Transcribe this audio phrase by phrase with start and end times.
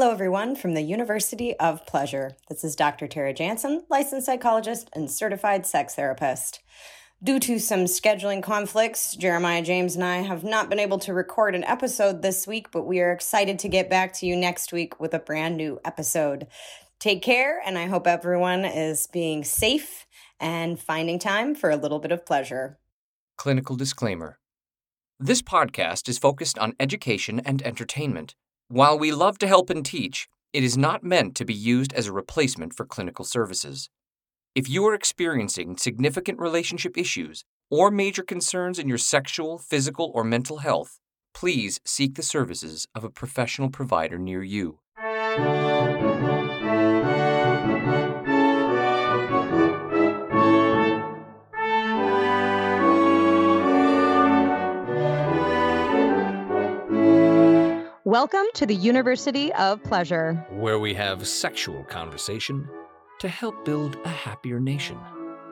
[0.00, 2.36] Hello, everyone, from the University of Pleasure.
[2.48, 3.08] This is Dr.
[3.08, 6.60] Tara Jansen, licensed psychologist and certified sex therapist.
[7.20, 11.56] Due to some scheduling conflicts, Jeremiah James and I have not been able to record
[11.56, 15.00] an episode this week, but we are excited to get back to you next week
[15.00, 16.46] with a brand new episode.
[17.00, 20.06] Take care, and I hope everyone is being safe
[20.38, 22.78] and finding time for a little bit of pleasure.
[23.36, 24.38] Clinical disclaimer
[25.18, 28.36] This podcast is focused on education and entertainment.
[28.70, 32.06] While we love to help and teach, it is not meant to be used as
[32.06, 33.88] a replacement for clinical services.
[34.54, 40.22] If you are experiencing significant relationship issues or major concerns in your sexual, physical, or
[40.22, 40.98] mental health,
[41.32, 44.80] please seek the services of a professional provider near you.
[58.08, 60.32] Welcome to the University of Pleasure.
[60.48, 62.66] Where we have sexual conversation
[63.18, 64.98] to help build a happier nation.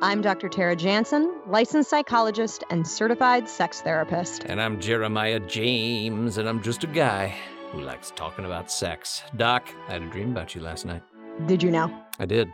[0.00, 0.48] I'm Dr.
[0.48, 4.44] Tara Jansen, licensed psychologist and certified sex therapist.
[4.44, 7.34] And I'm Jeremiah James, and I'm just a guy
[7.72, 9.22] who likes talking about sex.
[9.36, 11.02] Doc, I had a dream about you last night.
[11.44, 11.94] Did you know?
[12.18, 12.50] I did.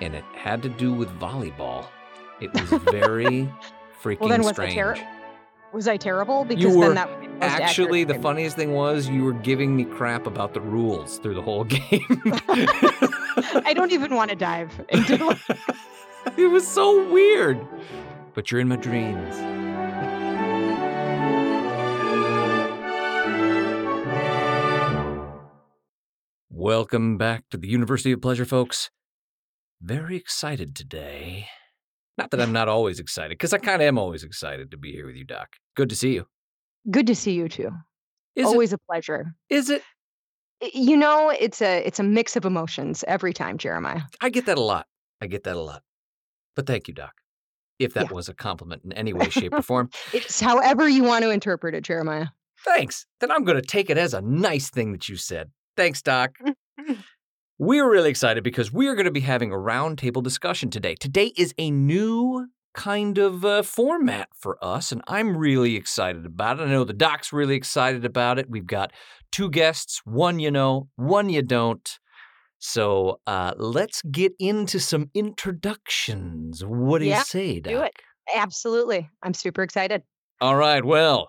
[0.00, 1.88] And it had to do with volleyball.
[2.40, 3.52] It was very
[4.02, 4.72] freaking Well, then strange.
[4.72, 5.06] ter-
[5.72, 6.44] Was I terrible?
[6.44, 9.76] Because were then that would be the Actually, the funniest thing was you were giving
[9.76, 12.22] me crap about the rules through the whole game.
[12.48, 15.36] I don't even want to dive into
[16.36, 17.64] it was so weird.
[18.34, 19.36] But you're in my dreams.
[26.50, 28.90] Welcome back to the University of Pleasure, folks.
[29.80, 31.46] Very excited today.
[32.20, 34.92] Not that I'm not always excited, because I kind of am always excited to be
[34.92, 35.48] here with you, Doc.
[35.74, 36.26] Good to see you.
[36.90, 37.70] Good to see you too.
[38.36, 39.34] Is Always a pleasure.
[39.48, 39.82] Is it?
[40.74, 44.02] You know, it's a it's a mix of emotions every time, Jeremiah.
[44.20, 44.86] I get that a lot.
[45.22, 45.82] I get that a lot.
[46.54, 47.12] But thank you, Doc.
[47.78, 48.14] If that Yeah.
[48.14, 51.74] was a compliment in any way, shape, or form, It's however you want to interpret
[51.74, 52.26] it, Jeremiah.
[52.66, 53.06] thanks.
[53.20, 55.50] Then I'm going to take it as a nice thing that you said.
[55.78, 56.36] Thanks, Doc.
[57.62, 60.94] We're really excited because we are going to be having a roundtable discussion today.
[60.94, 66.58] Today is a new kind of uh, format for us, and I'm really excited about
[66.58, 66.62] it.
[66.62, 68.48] I know the doc's really excited about it.
[68.48, 68.94] We've got
[69.30, 71.86] two guests, one you know, one you don't.
[72.60, 76.64] So uh, let's get into some introductions.
[76.64, 77.72] What do Yeah, you say, Doc?
[77.74, 77.92] do it.
[78.34, 79.10] Absolutely.
[79.22, 80.02] I'm super excited.
[80.40, 81.28] All right, well,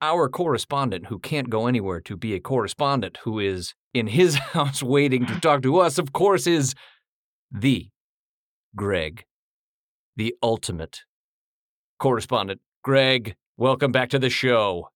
[0.00, 4.82] our correspondent who can't go anywhere to be a correspondent, who is in his house
[4.82, 6.74] waiting to talk to us, of course, is
[7.50, 7.88] the
[8.76, 9.24] Greg,
[10.16, 11.02] the ultimate
[11.98, 12.60] correspondent.
[12.84, 14.88] Greg, welcome back to the show.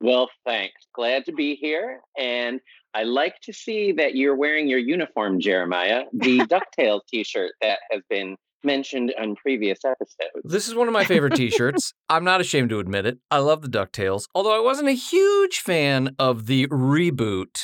[0.00, 0.86] Well, thanks.
[0.94, 2.00] Glad to be here.
[2.16, 2.60] And
[2.94, 6.38] I like to see that you're wearing your uniform, Jeremiah, the
[6.78, 10.42] DuckTales t shirt that has been mentioned on previous episodes.
[10.44, 11.92] This is one of my favorite t shirts.
[12.08, 13.18] I'm not ashamed to admit it.
[13.30, 17.60] I love the DuckTales, although I wasn't a huge fan of the reboot.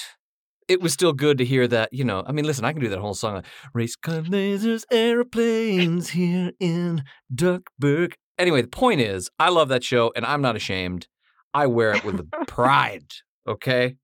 [0.66, 2.25] It was still good to hear that, you know.
[2.27, 3.34] I mean, listen, I can do that whole song.
[3.34, 7.04] Like, Race car lasers, airplanes here in
[7.34, 8.15] Duckburg.
[8.38, 11.06] Anyway, the point is, I love that show and I'm not ashamed.
[11.53, 13.12] I wear it with pride,
[13.47, 13.97] okay?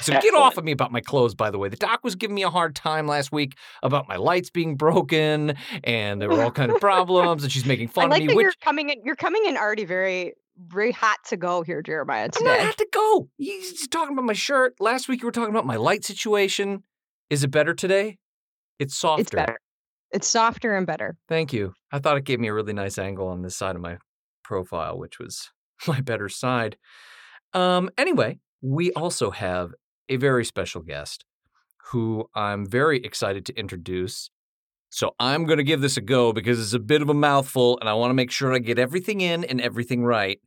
[0.00, 1.68] So get off of me about my clothes, by the way.
[1.68, 5.54] The doc was giving me a hard time last week about my lights being broken
[5.84, 8.32] and there were all kind of problems and she's making fun I like of that
[8.32, 9.02] me, which you're coming in.
[9.04, 12.28] You're coming in already very, very hot to go here, Jeremiah.
[12.36, 12.64] I'm not Today.
[12.64, 13.28] have to go.
[13.38, 14.74] He's talking about my shirt.
[14.80, 16.82] Last week you were talking about my light situation.
[17.30, 18.18] Is it better today?
[18.78, 19.22] It's softer.
[19.22, 19.58] It's better.
[20.10, 21.16] It's softer and better.
[21.28, 21.74] Thank you.
[21.92, 23.98] I thought it gave me a really nice angle on this side of my
[24.42, 25.50] profile, which was
[25.86, 26.76] my better side.
[27.52, 29.72] Um, anyway, we also have
[30.08, 31.24] a very special guest
[31.90, 34.30] who I'm very excited to introduce.
[34.90, 37.78] So I'm going to give this a go because it's a bit of a mouthful
[37.80, 40.40] and I want to make sure I get everything in and everything right.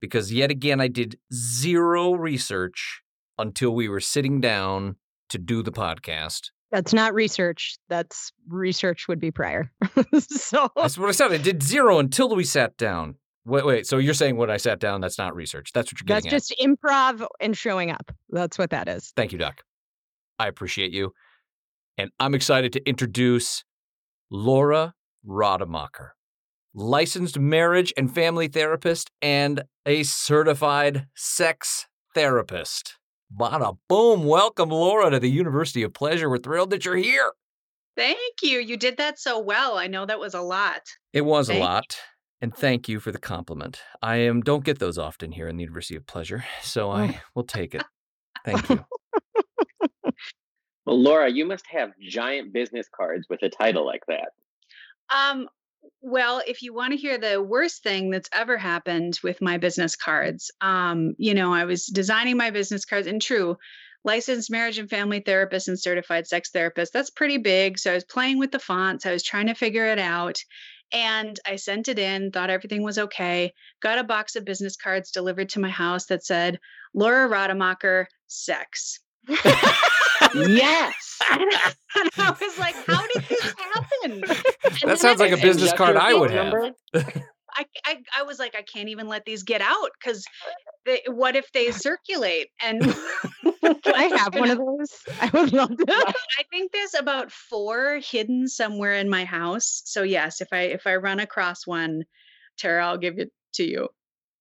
[0.00, 3.02] Because yet again, I did zero research
[3.38, 4.96] until we were sitting down
[5.30, 6.50] to do the podcast.
[6.70, 7.76] That's not research.
[7.88, 9.70] That's research would be prior.
[10.18, 11.32] so That's what I said.
[11.32, 13.16] I did zero until we sat down.
[13.46, 13.86] Wait, wait.
[13.86, 15.72] So you're saying when I sat down, that's not research.
[15.72, 16.40] That's what you're that's getting at.
[16.40, 18.10] That's just improv and showing up.
[18.30, 19.12] That's what that is.
[19.16, 19.62] Thank you, Doc.
[20.38, 21.12] I appreciate you.
[21.98, 23.64] And I'm excited to introduce
[24.30, 24.94] Laura
[25.24, 26.14] Rademacher,
[26.74, 32.96] licensed marriage and family therapist and a certified sex therapist.
[33.34, 34.24] Bada boom.
[34.24, 36.30] Welcome, Laura, to the University of Pleasure.
[36.30, 37.32] We're thrilled that you're here.
[37.96, 38.58] Thank you.
[38.58, 39.78] You did that so well.
[39.78, 40.80] I know that was a lot.
[41.12, 41.84] It was a lot.
[41.88, 42.13] you.
[42.44, 42.52] Lot.
[42.52, 43.80] And thank you for the compliment.
[44.02, 47.44] I am don't get those often here in the University of Pleasure, so I will
[47.44, 47.84] take it.
[48.44, 48.84] Thank you.
[50.86, 54.28] Well, Laura, you must have giant business cards with a title like that.
[55.08, 55.48] Um,
[56.02, 59.96] well, if you want to hear the worst thing that's ever happened with my business
[59.96, 63.56] cards, um, you know, I was designing my business cards, and true,
[64.04, 66.92] licensed marriage and family therapist and certified sex therapist.
[66.92, 67.78] That's pretty big.
[67.78, 70.38] So I was playing with the fonts, I was trying to figure it out.
[70.94, 73.52] And I sent it in, thought everything was okay.
[73.82, 76.60] Got a box of business cards delivered to my house that said,
[76.94, 79.00] Laura Rademacher, sex.
[79.28, 81.18] yes.
[81.32, 84.20] and I was like, how did this happen?
[84.84, 86.54] that sounds like a business card I would have.
[87.56, 90.24] I, I, I was like, I can't even let these get out because
[91.08, 92.48] what if they circulate?
[92.62, 93.43] And can
[93.86, 94.90] I have one of those?
[95.20, 95.84] I would love to.
[95.88, 99.82] I think there's about four hidden somewhere in my house.
[99.84, 102.04] So yes, if I if I run across one,
[102.58, 103.88] Tara, I'll give it to you.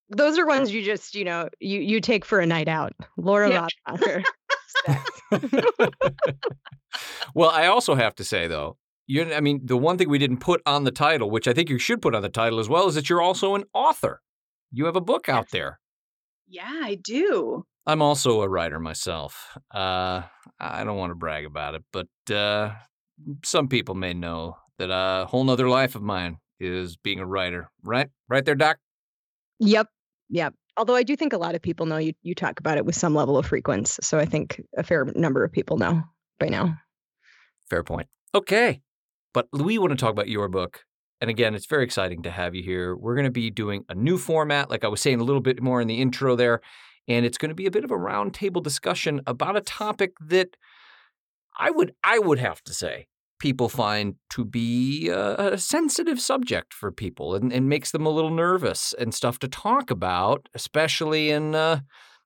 [0.09, 2.93] Those are ones you just, you know, you you take for a night out.
[3.17, 3.67] Laura yeah.
[7.33, 8.77] well, I also have to say though,
[9.07, 11.69] you I mean, the one thing we didn't put on the title, which I think
[11.69, 14.21] you should put on the title as well, is that you're also an author.
[14.71, 15.79] You have a book out there.
[16.47, 17.65] Yeah, I do.
[17.85, 19.57] I'm also a writer myself.
[19.73, 20.23] Uh,
[20.59, 22.73] I don't want to brag about it, but uh,
[23.43, 27.69] some people may know that a whole nother life of mine is being a writer.
[27.83, 28.09] Right?
[28.29, 28.77] Right there, Doc?
[29.59, 29.87] Yep.
[30.29, 30.53] Yep.
[30.77, 32.95] Although I do think a lot of people know you, you talk about it with
[32.95, 33.99] some level of frequency.
[34.01, 36.03] So I think a fair number of people know
[36.39, 36.77] by now.
[37.69, 38.07] Fair point.
[38.33, 38.81] Okay.
[39.33, 40.81] But we want to talk about your book.
[41.21, 42.95] And again, it's very exciting to have you here.
[42.95, 45.61] We're going to be doing a new format, like I was saying a little bit
[45.61, 46.61] more in the intro there.
[47.07, 50.55] And it's going to be a bit of a roundtable discussion about a topic that
[51.57, 53.07] I would I would have to say
[53.39, 58.29] people find to be a, sensitive subject for people and, and, makes them a little
[58.31, 61.81] nervous and stuff to talk about, especially in uh,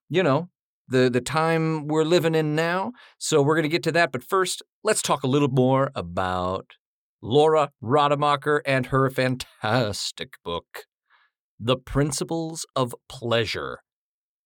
[0.08, 0.48] you know
[0.88, 2.92] the the time we're living in now.
[3.18, 6.74] So we're going to get to that, but first, let's talk a little more about
[7.20, 10.86] Laura Rademacher and her fantastic book,
[11.58, 13.80] The Principles of Pleasure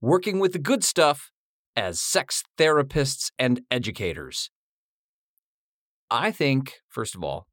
[0.05, 1.31] Working with the Good Stuff
[1.77, 4.51] as Sex Therapists and Educators.
[6.11, 7.47] I think, first of all,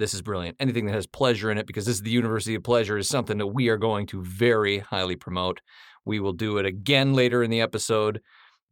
[0.00, 0.56] this is brilliant.
[0.58, 3.38] Anything that has pleasure in it, because this is the University of Pleasure, is something
[3.38, 5.60] that we are going to very highly promote.
[6.04, 8.20] We will do it again later in the episode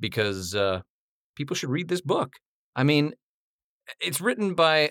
[0.01, 0.81] because uh,
[1.37, 2.33] people should read this book.
[2.75, 3.13] I mean,
[4.01, 4.91] it's written by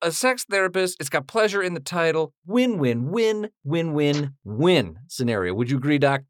[0.00, 0.98] a sex therapist.
[1.00, 2.34] It's got pleasure in the title.
[2.46, 5.54] Win, win, win, win, win, win scenario.
[5.54, 6.22] Would you agree, Doc?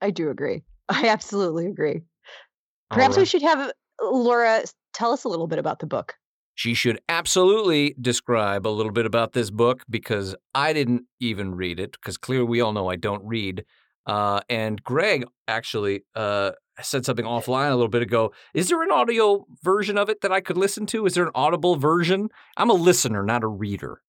[0.00, 0.62] I do agree.
[0.88, 2.02] I absolutely agree.
[2.90, 3.22] Perhaps right.
[3.22, 3.72] we should have
[4.02, 4.62] Laura
[4.92, 6.14] tell us a little bit about the book.
[6.54, 11.80] She should absolutely describe a little bit about this book because I didn't even read
[11.80, 13.64] it because clearly we all know I don't read.
[14.04, 16.52] Uh, and Greg actually uh,
[16.82, 18.32] said something offline a little bit ago.
[18.52, 21.06] Is there an audio version of it that I could listen to?
[21.06, 22.28] Is there an audible version?
[22.56, 24.02] I'm a listener, not a reader.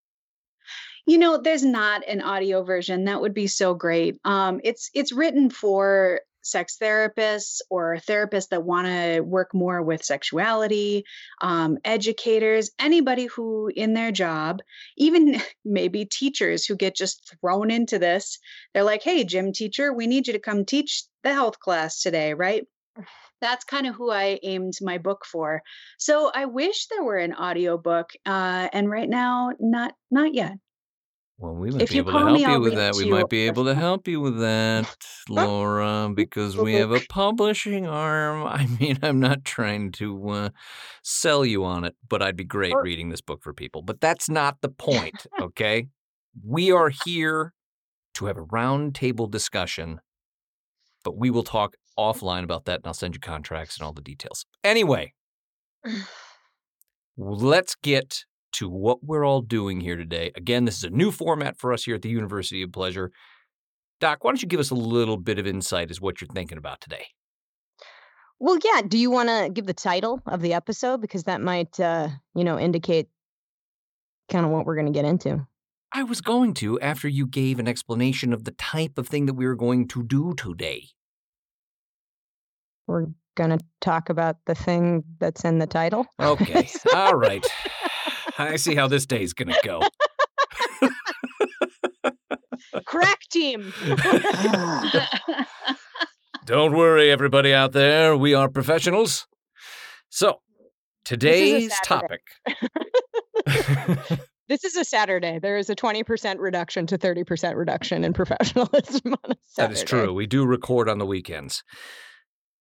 [1.05, 3.05] You know, there's not an audio version.
[3.05, 4.19] That would be so great.
[4.23, 10.03] Um, it's it's written for sex therapists or therapists that want to work more with
[10.03, 11.03] sexuality,
[11.41, 14.59] um, educators, anybody who in their job,
[14.97, 18.39] even maybe teachers who get just thrown into this.
[18.73, 22.33] They're like, hey, gym teacher, we need you to come teach the health class today,
[22.33, 22.65] right?
[23.41, 25.63] That's kind of who I aimed my book for.
[25.97, 30.53] So I wish there were an audio book, uh, and right now, not not yet.
[31.41, 32.95] Well, we might if be able to help me, you with that.
[32.95, 34.95] We might be able to help you with that,
[35.29, 38.45] Laura, because we have a publishing arm.
[38.45, 40.49] I mean, I'm not trying to uh,
[41.01, 43.81] sell you on it, but I'd be great reading this book for people.
[43.81, 45.87] But that's not the point, okay?
[46.45, 47.53] we are here
[48.13, 49.99] to have a roundtable discussion,
[51.03, 54.01] but we will talk offline about that, and I'll send you contracts and all the
[54.01, 54.45] details.
[54.63, 55.13] Anyway,
[57.17, 60.31] let's get to what we're all doing here today.
[60.35, 63.11] Again, this is a new format for us here at the University of Pleasure.
[63.99, 66.57] Doc, why don't you give us a little bit of insight as what you're thinking
[66.57, 67.05] about today?
[68.39, 68.81] Well, yeah.
[68.81, 72.43] Do you want to give the title of the episode because that might, uh, you
[72.43, 73.07] know, indicate
[74.31, 75.45] kind of what we're going to get into?
[75.93, 79.33] I was going to after you gave an explanation of the type of thing that
[79.33, 80.87] we were going to do today.
[82.87, 86.05] We're going to talk about the thing that's in the title.
[86.19, 86.69] Okay.
[86.95, 87.45] All right.
[88.47, 89.81] I see how this day's going to go.
[92.85, 93.73] Crack team.
[96.45, 98.17] Don't worry, everybody out there.
[98.17, 99.27] We are professionals.
[100.09, 100.41] So,
[101.05, 102.21] today's topic.
[104.47, 105.39] this is a Saturday.
[105.39, 109.45] There is a 20% reduction to 30% reduction in professionalism on a Saturday.
[109.57, 110.13] That is true.
[110.13, 111.63] We do record on the weekends.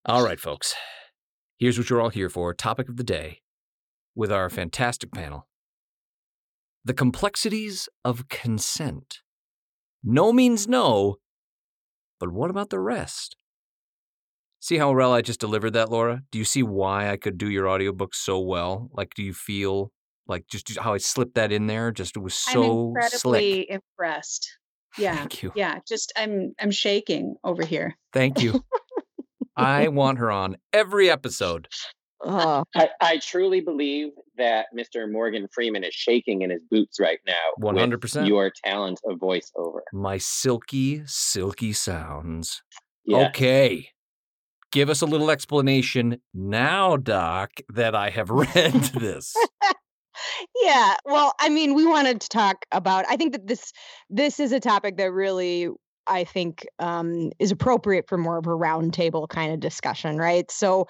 [0.05, 0.75] All right, folks.
[1.59, 3.41] Here's what you're all here for topic of the day
[4.15, 5.47] with our fantastic panel
[6.85, 9.19] The complexities of consent.
[10.03, 11.17] No means no,
[12.19, 13.37] but what about the rest?
[14.61, 16.23] See how well I just delivered that, Laura?
[16.31, 18.91] Do you see why I could do your audiobook so well?
[18.93, 19.91] Like, do you feel
[20.27, 21.91] like just how I slipped that in there?
[21.91, 23.71] Just it was so I'm incredibly slick.
[23.71, 24.51] impressed.
[24.99, 25.17] Yeah.
[25.17, 25.53] Thank you.
[25.55, 25.79] Yeah.
[25.89, 27.97] Just I'm I'm shaking over here.
[28.13, 28.63] Thank you.
[29.57, 31.69] I want her on every episode.
[32.23, 35.11] Oh, I, I truly believe that Mr.
[35.11, 37.35] Morgan Freeman is shaking in his boots right now.
[37.61, 38.29] 100%.
[38.29, 39.81] Your talent of voiceover.
[39.93, 42.63] My silky, silky sounds.
[43.05, 43.29] Yeah.
[43.29, 43.89] Okay.
[44.73, 49.35] Give us a little explanation now, Doc, that I have read this.
[50.63, 50.97] yeah.
[51.05, 53.05] Well, I mean, we wanted to talk about.
[53.09, 53.73] I think that this
[54.09, 55.69] this is a topic that really
[56.07, 60.51] I think um, is appropriate for more of a roundtable kind of discussion, right?
[60.51, 60.87] So.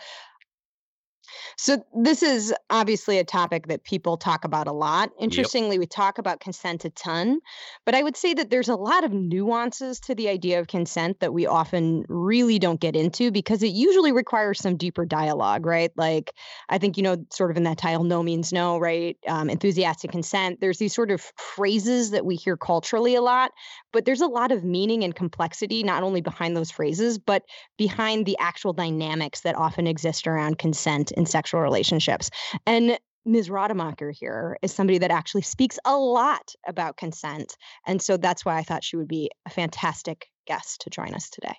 [1.56, 5.10] So this is obviously a topic that people talk about a lot.
[5.18, 7.40] Interestingly, we talk about consent a ton,
[7.84, 11.20] but I would say that there's a lot of nuances to the idea of consent
[11.20, 15.90] that we often really don't get into because it usually requires some deeper dialogue, right?
[15.96, 16.32] Like
[16.68, 19.16] I think, you know, sort of in that title, no means no, right?
[19.26, 20.60] Um, enthusiastic consent.
[20.60, 23.52] There's these sort of phrases that we hear culturally a lot,
[23.92, 27.42] but there's a lot of meaning and complexity, not only behind those phrases, but
[27.76, 32.30] behind the actual dynamics that often exist around consent in sexual relationships.
[32.66, 33.50] And Ms.
[33.50, 37.54] Rademacher here is somebody that actually speaks a lot about consent.
[37.86, 41.28] And so that's why I thought she would be a fantastic guest to join us
[41.28, 41.54] today.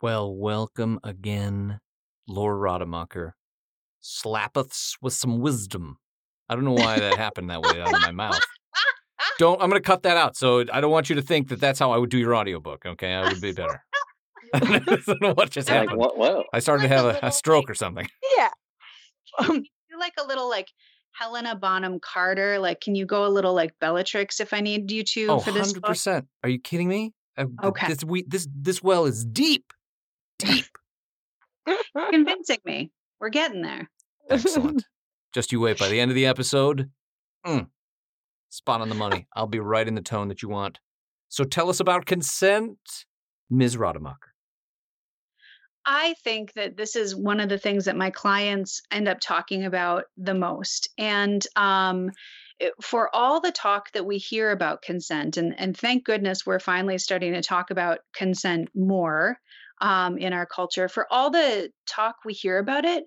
[0.00, 1.80] Well, welcome again,
[2.28, 3.34] Laura Rademacher.
[4.00, 5.98] Slappeth s- with some wisdom.
[6.48, 8.40] I don't know why that happened that way out of my mouth.
[9.40, 9.60] Don't.
[9.60, 10.36] I'm going to cut that out.
[10.36, 12.86] So I don't want you to think that that's how I would do your audiobook.
[12.86, 13.82] Okay, I would be better.
[14.54, 15.98] I don't know what just Like, happened.
[15.98, 16.44] whoa, whoa.
[16.52, 18.06] I started to have a, a stroke or something.
[18.38, 18.50] Yeah.
[19.38, 20.68] Um, You're like a little like
[21.12, 22.58] Helena Bonham Carter.
[22.58, 25.52] Like, can you go a little like Bellatrix if I need you to Oh, for
[25.52, 26.26] this 100%.
[26.42, 27.12] Are you kidding me?
[27.36, 27.88] Uh, Okay.
[27.88, 29.72] This, we, this, this well is deep.
[30.38, 30.66] Deep.
[32.10, 32.90] Convincing me.
[33.20, 33.90] We're getting there.
[34.28, 34.84] Excellent.
[35.32, 35.78] Just you wait.
[35.78, 36.90] By the end of the episode,
[37.46, 37.66] mm,
[38.50, 39.26] spot on the money.
[39.34, 40.78] I'll be right in the tone that you want.
[41.28, 42.78] So tell us about consent,
[43.50, 43.76] Ms.
[43.76, 44.32] Rademacher.
[45.86, 49.64] I think that this is one of the things that my clients end up talking
[49.64, 50.88] about the most.
[50.98, 52.10] And um,
[52.82, 56.98] for all the talk that we hear about consent, and, and thank goodness we're finally
[56.98, 59.38] starting to talk about consent more
[59.80, 63.04] um, in our culture, for all the talk we hear about it,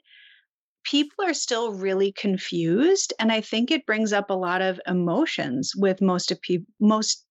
[0.85, 3.13] people are still really confused.
[3.19, 7.25] And I think it brings up a lot of emotions with most of people, most.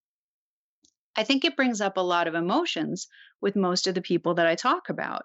[1.19, 3.09] I think it brings up a lot of emotions
[3.41, 5.25] with most of the people that I talk about.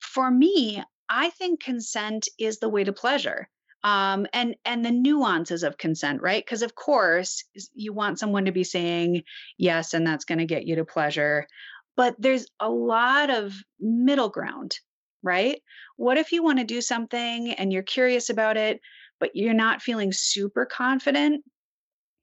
[0.00, 3.48] For me, I think consent is the way to pleasure.
[3.82, 6.44] Um, and and the nuances of consent, right?
[6.44, 7.42] Because of course
[7.74, 9.22] you want someone to be saying
[9.56, 11.46] yes, and that's going to get you to pleasure.
[11.96, 14.78] But there's a lot of middle ground,
[15.22, 15.60] right?
[15.96, 18.80] What if you want to do something and you're curious about it,
[19.18, 21.42] but you're not feeling super confident?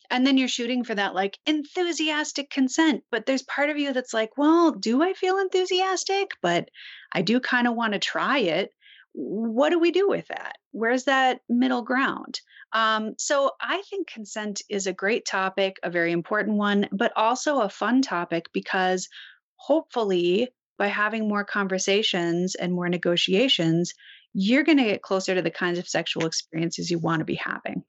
[0.09, 4.13] And then you're shooting for that like enthusiastic consent but there's part of you that's
[4.13, 6.31] like well do i feel enthusiastic?
[6.41, 6.69] But
[7.11, 8.71] i do kind of want to try it.
[9.13, 10.57] What do we do with that?
[10.71, 12.39] Where's that middle ground?
[12.73, 17.61] Um, so i think consent is a great topic a very important one but also
[17.61, 19.09] a fun topic because
[19.55, 23.93] hopefully by having more conversations and more negotiations
[24.33, 27.35] you're going to get closer to the kinds of sexual experiences you want to be
[27.35, 27.83] having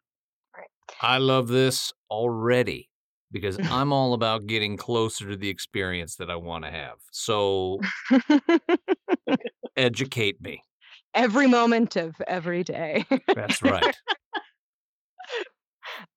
[1.01, 2.89] I love this already
[3.33, 6.97] because I'm all about getting closer to the experience that I want to have.
[7.11, 7.81] So
[9.77, 10.63] educate me.
[11.15, 13.07] every moment of every day.
[13.35, 13.97] That's right.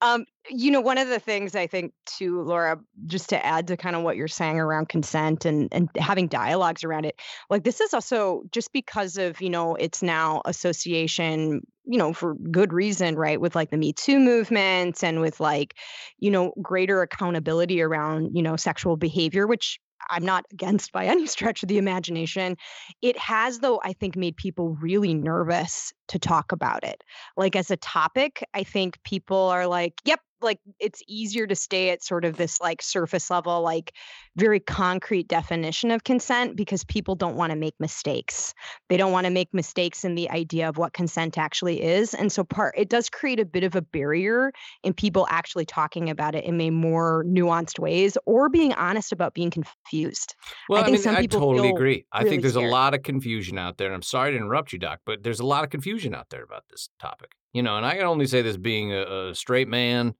[0.03, 3.77] Um, you know, one of the things I think too, Laura, just to add to
[3.77, 7.17] kind of what you're saying around consent and and having dialogues around it,
[7.49, 12.35] like this is also just because of, you know, it's now association, you know, for
[12.35, 13.39] good reason, right?
[13.39, 15.75] With like the Me Too movement and with like,
[16.19, 19.79] you know, greater accountability around, you know, sexual behavior, which
[20.09, 22.57] I'm not against by any stretch of the imagination.
[23.01, 27.03] It has, though, I think, made people really nervous to talk about it.
[27.37, 31.89] Like as a topic, I think people are like, yep, like it's easier to stay
[31.89, 33.93] at sort of this like surface level like
[34.35, 38.53] very concrete definition of consent because people don't want to make mistakes
[38.89, 42.31] they don't want to make mistakes in the idea of what consent actually is and
[42.31, 44.51] so part it does create a bit of a barrier
[44.83, 49.33] in people actually talking about it in a more nuanced ways or being honest about
[49.33, 50.35] being confused
[50.67, 52.69] well i, think I mean some people i totally agree i think there's scared.
[52.69, 55.39] a lot of confusion out there and i'm sorry to interrupt you doc but there's
[55.39, 58.25] a lot of confusion out there about this topic you know and i can only
[58.25, 60.13] say this being a, a straight man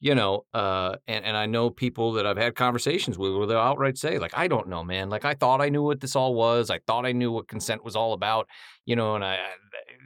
[0.00, 3.58] you know, uh, and and I know people that I've had conversations with where they'll
[3.58, 5.10] outright say, like, I don't know, man.
[5.10, 6.70] Like, I thought I knew what this all was.
[6.70, 8.48] I thought I knew what consent was all about,
[8.86, 9.38] you know, and I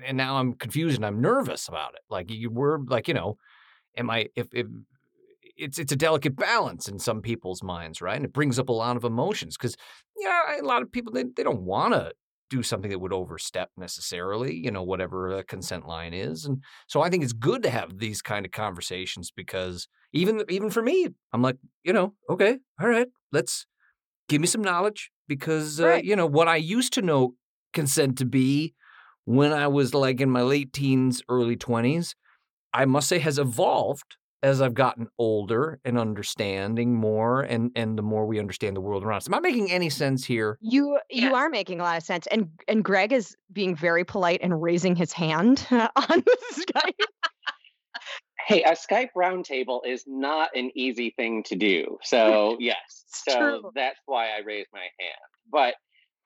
[0.07, 2.01] and now I'm confused and I'm nervous about it.
[2.09, 3.37] Like, you were like, you know,
[3.97, 4.67] am I if if
[5.59, 8.17] it's it's a delicate balance in some people's minds, right?
[8.17, 9.77] And it brings up a lot of emotions because
[10.17, 12.13] yeah, a lot of people they, they don't want to
[12.53, 16.45] do something that would overstep necessarily, you know, whatever a consent line is.
[16.45, 20.69] And so I think it's good to have these kind of conversations because even even
[20.69, 23.67] for me, I'm like, you know, okay, all right, let's
[24.29, 26.05] give me some knowledge because uh, right.
[26.05, 27.35] you know what I used to know
[27.73, 28.75] consent to be
[29.25, 32.15] when I was like in my late teens, early 20s,
[32.75, 38.03] I must say has evolved as I've gotten older and understanding more and and the
[38.03, 39.29] more we understand the world around us.
[39.29, 40.59] Am I making any sense here?
[40.61, 41.33] You you yeah.
[41.33, 42.27] are making a lot of sense.
[42.29, 46.23] And and Greg is being very polite and raising his hand on
[46.53, 47.07] Skype.
[48.47, 51.99] hey, a Skype roundtable is not an easy thing to do.
[52.03, 53.05] So yes.
[53.07, 53.71] so true.
[53.75, 55.31] that's why I raised my hand.
[55.51, 55.75] But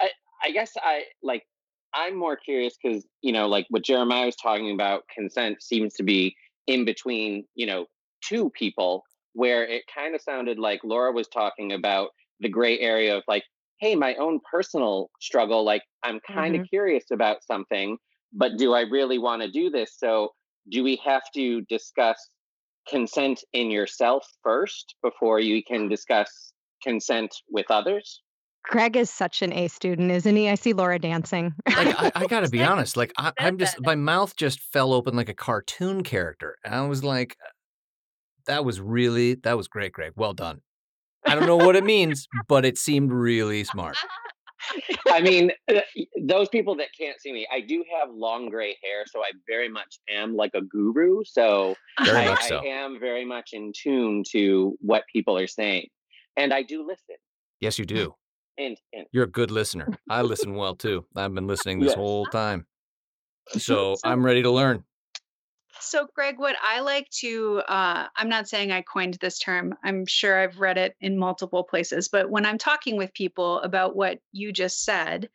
[0.00, 0.10] I
[0.42, 1.42] I guess I like
[1.94, 6.02] I'm more curious because, you know, like what Jeremiah was talking about, consent seems to
[6.02, 7.86] be in between, you know,
[8.28, 12.08] two people where it kind of sounded like Laura was talking about
[12.40, 13.44] the gray area of like,
[13.80, 16.68] hey, my own personal struggle, like I'm kind of mm-hmm.
[16.68, 17.98] curious about something,
[18.32, 19.94] but do I really want to do this?
[19.98, 20.30] So
[20.70, 22.16] do we have to discuss
[22.88, 26.52] consent in yourself first before you can discuss
[26.82, 28.22] consent with others?
[28.68, 30.48] Greg is such an A student, isn't he?
[30.48, 31.54] I see Laura dancing.
[31.68, 32.96] Like, I, I got to be honest.
[32.96, 36.84] Like, I, am just my mouth just fell open like a cartoon character, and I
[36.86, 37.36] was like,
[38.46, 40.12] that was really that was great, Greg.
[40.16, 40.60] Well done.
[41.26, 43.96] I don't know what it means, but it seemed really smart.
[45.08, 45.80] I mean, uh,
[46.22, 49.68] those people that can't see me, I do have long gray hair, so I very
[49.68, 51.22] much am like a guru.
[51.24, 52.58] So, I, so.
[52.58, 55.88] I am very much in tune to what people are saying,
[56.36, 57.16] and I do listen.
[57.60, 58.14] Yes, you do.
[58.58, 59.88] And, and you're a good listener.
[60.08, 61.04] I listen well too.
[61.14, 61.96] I've been listening this yes.
[61.96, 62.66] whole time,
[63.48, 64.84] so I'm ready to learn.
[65.80, 70.06] So, Greg, what I like to, uh, I'm not saying I coined this term, I'm
[70.06, 74.18] sure I've read it in multiple places, but when I'm talking with people about what
[74.32, 75.28] you just said,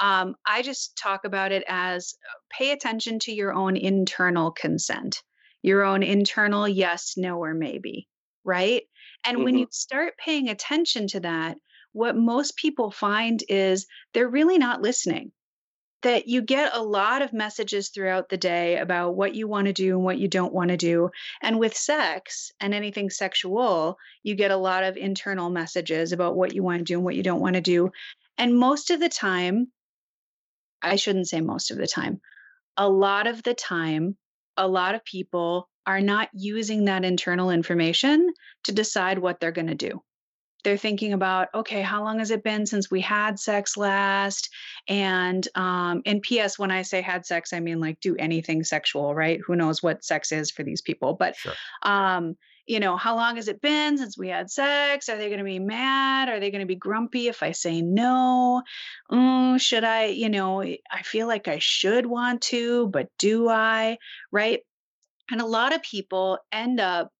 [0.00, 2.14] um, I just talk about it as
[2.50, 5.22] pay attention to your own internal consent,
[5.62, 8.08] your own internal yes, no, or maybe,
[8.44, 8.82] right?
[9.24, 9.44] And mm-hmm.
[9.44, 11.56] when you start paying attention to that,
[11.92, 15.30] what most people find is they're really not listening
[16.04, 19.72] that you get a lot of messages throughout the day about what you want to
[19.72, 21.10] do and what you don't want to do.
[21.42, 26.54] And with sex and anything sexual, you get a lot of internal messages about what
[26.54, 27.90] you want to do and what you don't want to do.
[28.36, 29.72] And most of the time,
[30.82, 32.20] I shouldn't say most of the time,
[32.76, 34.16] a lot of the time,
[34.58, 38.30] a lot of people are not using that internal information
[38.64, 40.02] to decide what they're going to do
[40.64, 44.50] they're thinking about okay how long has it been since we had sex last?
[44.88, 49.14] And um in ps when i say had sex i mean like do anything sexual
[49.14, 49.40] right?
[49.46, 51.52] Who knows what sex is for these people but sure.
[51.82, 55.10] um you know how long has it been since we had sex?
[55.10, 56.30] Are they going to be mad?
[56.30, 58.62] Are they going to be grumpy if i say no?
[59.12, 63.98] Mm, should i you know i feel like i should want to but do i?
[64.32, 64.60] Right?
[65.30, 67.10] And a lot of people end up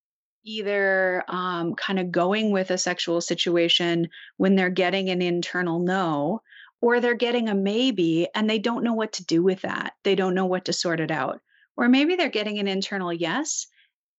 [0.45, 6.43] either um, kind of going with a sexual situation when they're getting an internal no,
[6.81, 9.95] or they're getting a maybe and they don't know what to do with that.
[10.03, 11.41] They don't know what to sort it out.
[11.77, 13.67] Or maybe they're getting an internal yes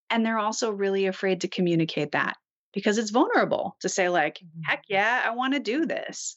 [0.10, 2.38] and they're also really afraid to communicate that
[2.74, 4.94] because it's vulnerable to say, like, heck mm-hmm.
[4.94, 6.36] yeah, I want to do this.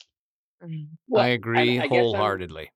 [0.63, 0.95] Mm-hmm.
[1.09, 2.71] Well, I agree I, I wholeheartedly.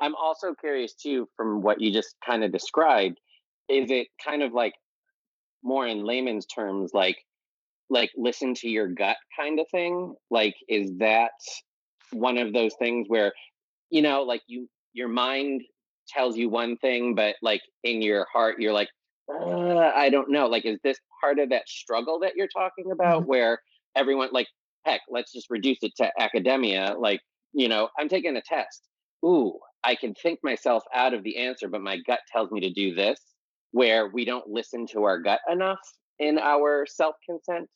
[0.00, 3.18] I'm, I'm also curious too, from what you just kind of described,
[3.68, 4.74] is it kind of like
[5.62, 7.16] more in layman's terms like
[7.90, 11.32] like listen to your gut kind of thing like is that
[12.12, 13.32] one of those things where
[13.90, 15.62] you know like you your mind
[16.08, 18.88] tells you one thing but like in your heart you're like
[19.30, 23.22] uh, i don't know like is this part of that struggle that you're talking about
[23.22, 23.30] mm-hmm.
[23.30, 23.60] where
[23.96, 24.46] everyone like
[24.84, 27.20] heck let's just reduce it to academia like
[27.52, 28.82] you know i'm taking a test
[29.24, 32.70] ooh I can think myself out of the answer, but my gut tells me to
[32.70, 33.20] do this,
[33.72, 35.80] where we don't listen to our gut enough
[36.18, 37.68] in our self consent.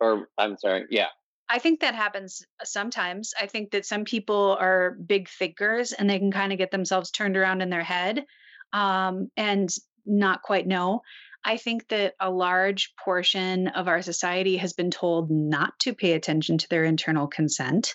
[0.00, 1.06] Or, I'm sorry, yeah.
[1.48, 3.32] I think that happens sometimes.
[3.40, 7.10] I think that some people are big thinkers and they can kind of get themselves
[7.10, 8.24] turned around in their head
[8.72, 9.70] um, and
[10.04, 11.02] not quite know.
[11.44, 16.12] I think that a large portion of our society has been told not to pay
[16.14, 17.94] attention to their internal consent.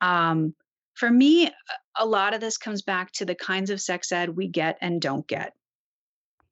[0.00, 0.54] Um,
[0.94, 1.50] for me,
[1.96, 5.00] a lot of this comes back to the kinds of sex ed we get and
[5.00, 5.52] don't get.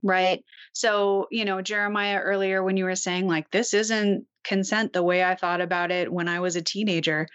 [0.02, 0.44] Right.
[0.72, 5.24] So, you know, Jeremiah, earlier when you were saying, like, this isn't consent the way
[5.24, 7.26] I thought about it when I was a teenager.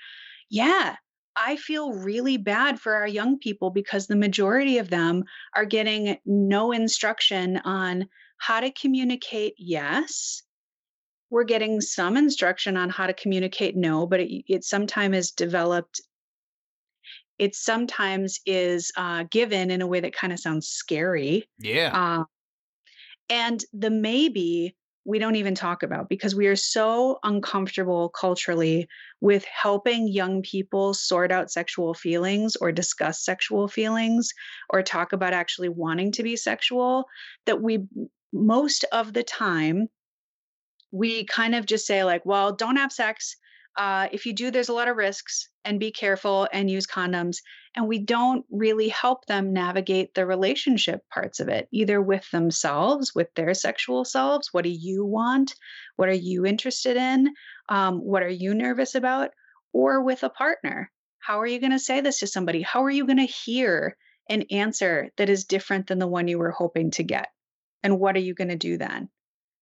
[0.50, 0.95] Yeah,
[1.36, 5.24] I feel really bad for our young people because the majority of them
[5.56, 10.43] are getting no instruction on how to communicate yes.
[11.30, 16.02] We're getting some instruction on how to communicate no, but it, it sometimes is developed.
[17.39, 21.47] It sometimes is uh, given in a way that kind of sounds scary.
[21.60, 21.91] Yeah.
[21.93, 22.24] Uh,
[23.32, 28.88] and the maybe we don't even talk about because we are so uncomfortable culturally
[29.20, 34.32] with helping young people sort out sexual feelings or discuss sexual feelings
[34.70, 37.06] or talk about actually wanting to be sexual
[37.48, 37.80] that we
[38.32, 39.88] most of the time
[40.91, 43.38] we kind of just say like well don't have sex
[43.77, 47.38] uh, if you do there's a lot of risks and be careful and use condoms
[47.75, 53.13] and we don't really help them navigate the relationship parts of it either with themselves
[53.15, 55.53] with their sexual selves what do you want
[55.95, 57.34] what are you interested in
[57.69, 59.29] um, what are you nervous about
[59.73, 60.91] or with a partner.
[61.19, 62.62] How are you going to say this to somebody?
[62.62, 63.95] How are you going to hear
[64.29, 67.27] an answer that is different than the one you were hoping to get?
[67.84, 69.10] And what are you going to do then?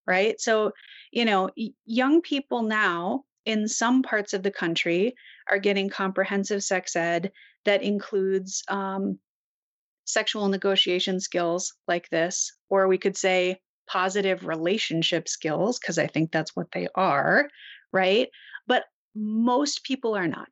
[0.08, 0.40] Right?
[0.40, 0.72] So
[1.12, 1.50] you know
[1.86, 5.16] young people now in some parts of the country
[5.50, 7.32] are getting comprehensive sex ed
[7.66, 9.18] that includes um,
[10.06, 16.32] sexual negotiation skills like this, or we could say positive relationship skills, because I think
[16.32, 17.50] that's what they are,
[17.92, 18.28] right?
[18.68, 18.84] But
[19.16, 20.48] most people are not.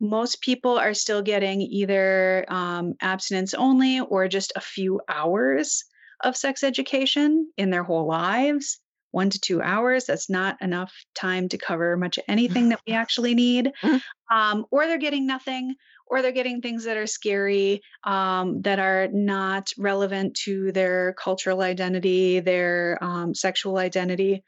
[0.00, 5.84] Most people are still getting either um, abstinence only or just a few hours
[6.24, 10.06] of sex education in their whole lives one to two hours.
[10.06, 13.72] That's not enough time to cover much anything that we actually need.
[13.82, 14.36] Mm-hmm.
[14.36, 15.74] Um, or they're getting nothing,
[16.06, 21.60] or they're getting things that are scary, um, that are not relevant to their cultural
[21.62, 24.42] identity, their um, sexual identity.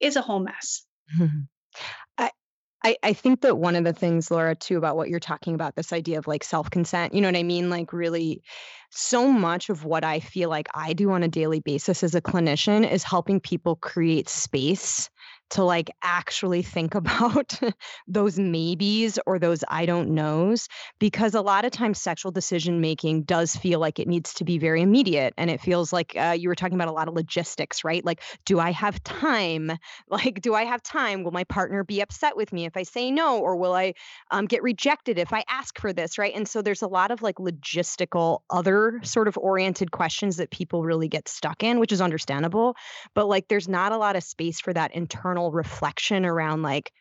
[0.00, 0.84] Is a whole mess.
[2.88, 5.76] I, I think that one of the things, Laura, too, about what you're talking about,
[5.76, 7.68] this idea of like self consent, you know what I mean?
[7.68, 8.42] Like, really,
[8.88, 12.22] so much of what I feel like I do on a daily basis as a
[12.22, 15.10] clinician is helping people create space
[15.50, 17.58] to like actually think about
[18.06, 23.22] those maybes or those I don't knows because a lot of times sexual decision making
[23.22, 26.48] does feel like it needs to be very immediate and it feels like uh, you
[26.48, 28.04] were talking about a lot of logistics right?
[28.04, 29.72] Like do I have time?
[30.10, 31.22] Like do I have time?
[31.22, 33.94] Will my partner be upset with me if I say no or will I
[34.30, 36.34] um, get rejected if I ask for this right?
[36.34, 40.82] And so there's a lot of like logistical other sort of oriented questions that people
[40.82, 42.74] really get stuck in which is understandable
[43.14, 46.92] but like there's not a lot of space for that internal internal reflection around like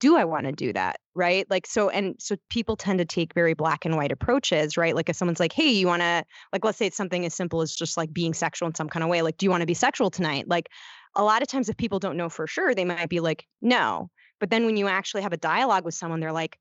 [0.00, 0.98] do I want to do that?
[1.14, 1.46] Right.
[1.48, 4.94] Like, so, and so people tend to take very black and white approaches, right?
[4.94, 7.62] Like, if someone's like, hey, you want to, like, let's say it's something as simple
[7.62, 9.66] as just like being sexual in some kind of way, like, do you want to
[9.66, 10.46] be sexual tonight?
[10.46, 10.68] Like,
[11.14, 14.10] a lot of times, if people don't know for sure, they might be like, no.
[14.40, 16.58] But then when you actually have a dialogue with someone, they're like,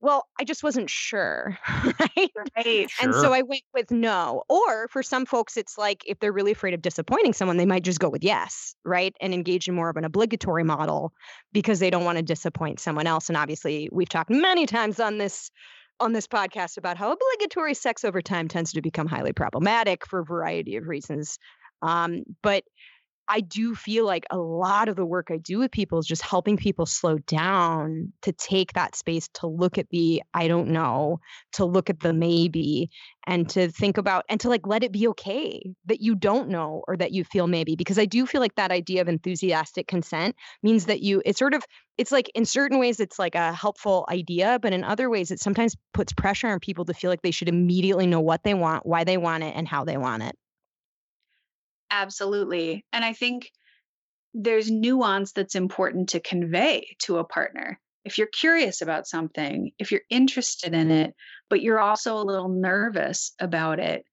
[0.00, 1.58] well, I just wasn't sure.
[2.16, 2.30] Right.
[2.56, 2.90] Right.
[3.02, 4.42] And so I went with no.
[4.48, 7.84] Or for some folks, it's like if they're really afraid of disappointing someone, they might
[7.84, 9.14] just go with yes, right?
[9.20, 11.12] And engage in more of an obligatory model
[11.52, 13.28] because they don't want to disappoint someone else.
[13.28, 15.50] And obviously, we've talked many times on this
[16.00, 20.20] on this podcast about how obligatory sex over time tends to become highly problematic for
[20.20, 21.38] a variety of reasons.
[21.82, 22.64] Um, but
[23.32, 26.20] I do feel like a lot of the work I do with people is just
[26.22, 31.20] helping people slow down to take that space to look at the I don't know,
[31.52, 32.90] to look at the maybe,
[33.28, 36.82] and to think about and to like let it be okay that you don't know
[36.88, 37.76] or that you feel maybe.
[37.76, 41.54] Because I do feel like that idea of enthusiastic consent means that you, it's sort
[41.54, 41.62] of,
[41.98, 45.38] it's like in certain ways, it's like a helpful idea, but in other ways, it
[45.38, 48.84] sometimes puts pressure on people to feel like they should immediately know what they want,
[48.86, 50.34] why they want it, and how they want it.
[51.90, 52.84] Absolutely.
[52.92, 53.50] And I think
[54.34, 57.80] there's nuance that's important to convey to a partner.
[58.04, 61.14] If you're curious about something, if you're interested in it,
[61.50, 64.04] but you're also a little nervous about it,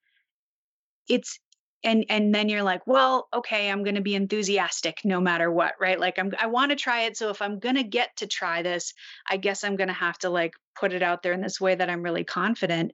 [1.08, 1.40] it's
[1.84, 5.74] and and then you're like, well, okay, I'm going to be enthusiastic no matter what,
[5.80, 6.00] right?
[6.00, 8.62] Like I'm I want to try it, so if I'm going to get to try
[8.64, 8.94] this,
[9.30, 11.76] I guess I'm going to have to like put it out there in this way
[11.76, 12.92] that I'm really confident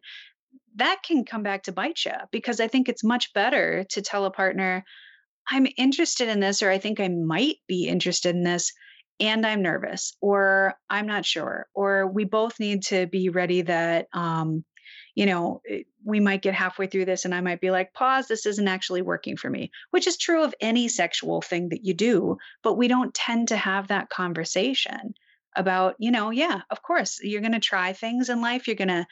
[0.76, 4.26] that can come back to bite you because I think it's much better to tell
[4.26, 4.84] a partner,
[5.50, 8.72] I'm interested in this, or I think I might be interested in this,
[9.20, 14.08] and I'm nervous, or I'm not sure, or we both need to be ready that,
[14.14, 14.64] um,
[15.16, 18.28] you know, eh, we might get halfway through this and I might be like, pause,
[18.28, 21.94] this isn't actually working for me, which is true of any sexual thing that you
[21.94, 22.38] do.
[22.64, 25.14] But we don't tend to have that conversation
[25.56, 28.68] about, you know, yeah, of course, you're going to try things in life.
[28.68, 29.06] You're going to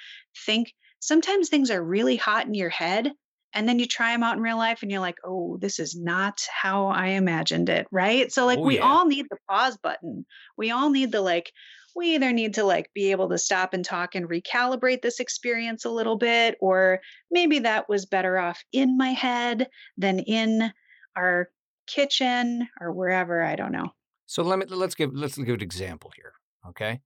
[0.45, 3.11] think sometimes things are really hot in your head.
[3.53, 5.93] And then you try them out in real life and you're like, oh, this is
[5.93, 7.85] not how I imagined it.
[7.91, 8.31] Right.
[8.31, 8.85] So, like, Oh, we yeah.
[8.85, 10.25] all need the pause button.
[10.57, 11.51] We all need the, like,
[11.93, 15.83] we either need to like be able to stop and talk and recalibrate this experience
[15.83, 20.71] a little bit or maybe that was better off in my head than in
[21.17, 21.49] our
[21.87, 23.89] kitchen or wherever i don't know
[24.25, 26.31] So let me let's give let's give an example here,
[26.69, 27.01] okay?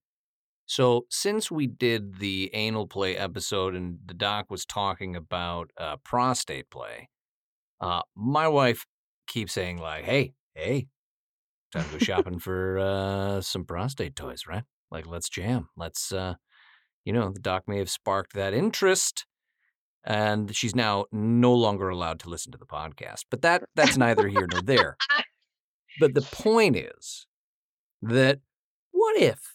[0.66, 5.98] So since we did the anal play episode and the doc was talking about uh,
[5.98, 7.10] prostate play,
[7.80, 8.86] uh, my wife
[9.28, 10.88] keeps saying like, "Hey, hey,
[11.72, 14.64] time to go shopping for uh, some prostate toys, right?
[14.90, 15.70] Like, let's jam.
[15.78, 16.36] Let's, uh,
[17.04, 19.26] you know, the doc may have sparked that interest."
[20.08, 23.26] And she's now no longer allowed to listen to the podcast.
[23.32, 24.98] But that that's neither here nor there.
[25.98, 27.26] But the point is
[28.02, 28.42] that
[28.92, 29.55] what if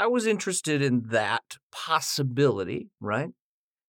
[0.00, 3.28] I was interested in that possibility, right?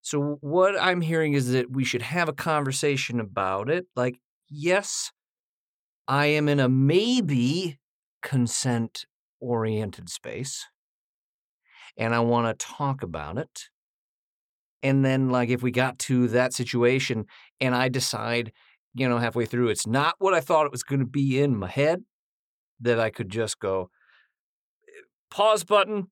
[0.01, 3.85] So what I'm hearing is that we should have a conversation about it.
[3.95, 4.19] Like,
[4.49, 5.13] yes,
[6.09, 7.79] I am in a maybe
[8.21, 9.05] consent
[9.39, 10.65] oriented space
[11.95, 13.69] and I want to talk about it.
[14.83, 17.25] And then, like, if we got to that situation
[17.61, 18.51] and I decide,
[18.93, 21.55] you know, halfway through, it's not what I thought it was going to be in
[21.55, 22.03] my head,
[22.81, 23.89] that I could just go,
[25.31, 26.11] pause button.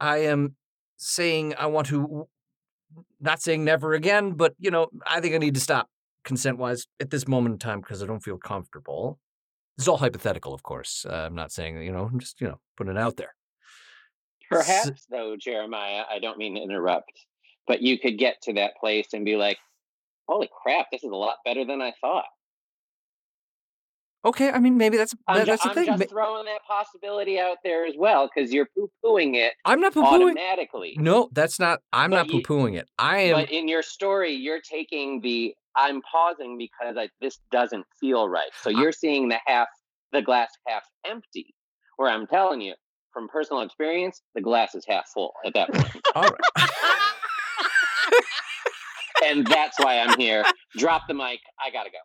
[0.00, 0.56] I am
[0.96, 2.26] saying I want to,
[3.20, 5.88] not saying never again, but, you know, I think I need to stop
[6.24, 9.20] consent wise at this moment in time because I don't feel comfortable.
[9.78, 11.06] It's all hypothetical, of course.
[11.08, 13.34] Uh, I'm not saying, you know, I'm just, you know, putting it out there.
[14.50, 17.12] Perhaps, though, Jeremiah, I don't mean to interrupt,
[17.66, 19.58] but you could get to that place and be like,
[20.28, 22.24] holy crap, this is a lot better than I thought.
[24.26, 25.86] Okay, I mean, maybe that's that, ju- that's the I'm thing.
[25.86, 29.94] just throwing that possibility out there as well because you're poo pooing it I'm not
[29.94, 30.24] poo pooing.
[30.32, 30.96] automatically.
[30.98, 31.80] No, that's not.
[31.92, 32.88] I'm But not poo pooing it.
[32.98, 33.36] I am.
[33.40, 38.50] But in your story, you're taking the I'm pausing because I, this doesn't feel right.
[38.62, 39.68] So you're seeing the half,
[40.12, 41.54] the glass half empty.
[41.96, 42.74] Where I'm telling you
[43.12, 45.90] from personal experience, the glass is half full at that point.
[46.16, 46.32] all right.
[49.24, 50.44] and that's why I'm here.
[50.76, 51.38] Drop the mic.
[51.64, 51.98] I gotta go.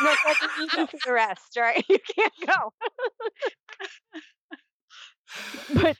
[0.00, 1.84] No, that's a reason for the rest, right?
[1.88, 2.72] You can't go.
[5.82, 5.96] but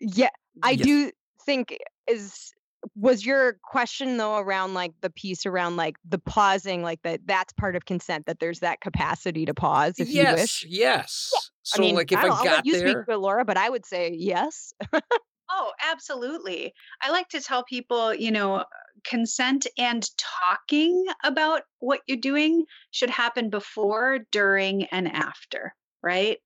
[0.00, 0.28] yeah,
[0.62, 0.86] I Yes.
[0.86, 1.10] do
[1.46, 1.76] think
[2.06, 2.52] is
[2.96, 7.52] was your question though around like the piece around like the pausing, like that that's
[7.52, 10.66] part of consent that there's that capacity to pause if you yes, wish.
[10.68, 11.50] yes.
[11.62, 13.06] So, I mean, like, if I I, don't know, I'll got let you there, speak
[13.06, 14.72] to Laura, but I would say yes.
[15.50, 16.72] Oh, absolutely.
[17.02, 18.64] I like to tell people, you know, uh,
[19.04, 26.38] consent and talking about what you're doing should happen before, during, and after, right?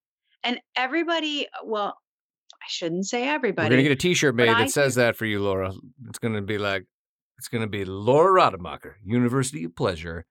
[0.43, 1.99] And everybody, uh, well,
[2.55, 3.35] I shouldn't say everybody.
[3.35, 3.77] we're everybody.
[3.77, 5.73] gonna get a T-shirt made I that says that for you, Laura.
[6.09, 6.85] It's gonna be like,
[7.37, 10.25] it's gonna be Laura Rademacher, University of Pleasure.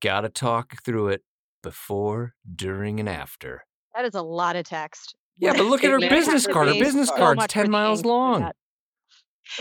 [0.00, 1.22] Gotta talk through it
[1.62, 3.64] before, during, and after.
[3.96, 5.16] That is a lot of text.
[5.38, 6.68] Yeah, but look at her business card.
[6.68, 8.50] Her business so card's ten miles long.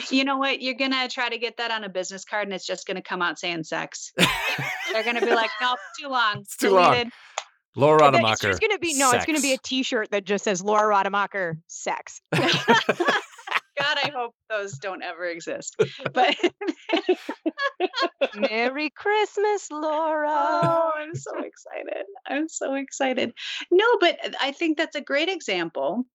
[0.10, 0.62] You know what?
[0.62, 3.22] You're gonna try to get that on a business card, and it's just gonna come
[3.22, 4.14] out saying sex.
[4.92, 6.42] They're gonna be like, "Nope, too long.
[6.42, 7.12] It's too long.
[7.76, 8.52] Laura Rademacher.
[8.52, 9.12] It's gonna be no.
[9.12, 9.70] It's gonna be a sex.
[9.70, 12.22] T-shirt that just says Laura Rademacher sex.
[13.78, 15.76] God, I hope those don't ever exist.
[16.14, 16.36] But
[18.36, 20.30] Merry Christmas, Laura.
[20.30, 22.06] Oh, I'm so excited.
[22.28, 23.34] I'm so excited.
[23.72, 26.06] No, but uh, I think that's a great example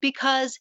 [0.00, 0.58] because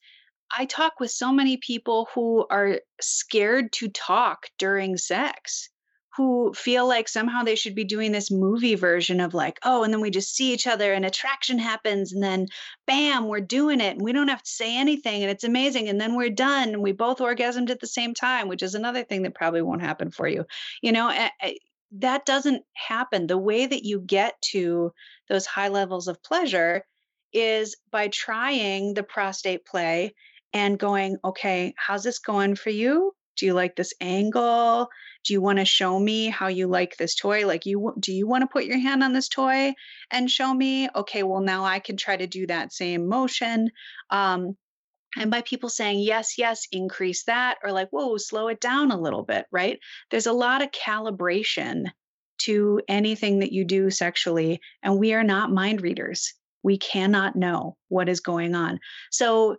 [0.55, 5.69] I talk with so many people who are scared to talk during sex,
[6.15, 9.91] who feel like somehow they should be doing this movie version of like, oh, and
[9.91, 12.45] then we just see each other and attraction happens and then
[12.85, 15.99] bam, we're doing it and we don't have to say anything and it's amazing and
[15.99, 19.23] then we're done and we both orgasmed at the same time, which is another thing
[19.23, 20.45] that probably won't happen for you.
[20.81, 21.59] You know, a- a-
[21.93, 23.27] that doesn't happen.
[23.27, 24.93] The way that you get to
[25.29, 26.83] those high levels of pleasure
[27.31, 30.13] is by trying the prostate play
[30.53, 33.13] and going, okay, how's this going for you?
[33.37, 34.89] Do you like this angle?
[35.25, 37.47] Do you want to show me how you like this toy?
[37.47, 39.73] Like you do you want to put your hand on this toy
[40.11, 40.89] and show me?
[40.95, 43.69] Okay, well now I can try to do that same motion.
[44.09, 44.57] Um
[45.15, 48.99] and by people saying yes yes increase that or like whoa slow it down a
[48.99, 51.85] little bit right there's a lot of calibration
[52.39, 57.77] to anything that you do sexually and we are not mind readers we cannot know
[57.89, 58.79] what is going on
[59.11, 59.55] so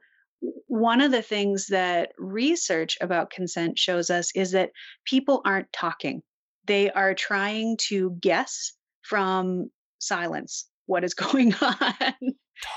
[0.67, 4.71] one of the things that research about consent shows us is that
[5.05, 6.23] people aren't talking.
[6.67, 12.15] They are trying to guess from silence what is going on.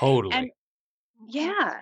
[0.00, 0.34] Totally.
[0.34, 0.50] and
[1.28, 1.74] yeah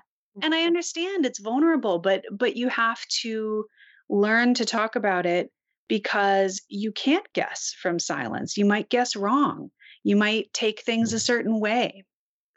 [0.42, 0.66] and i mm-hmm.
[0.66, 3.64] understand it's vulnerable but but you have to
[4.08, 5.50] learn to talk about it
[5.88, 8.56] because you can't guess from silence.
[8.56, 9.70] You might guess wrong.
[10.02, 11.20] You might take things a mm-hmm.
[11.20, 12.04] certain way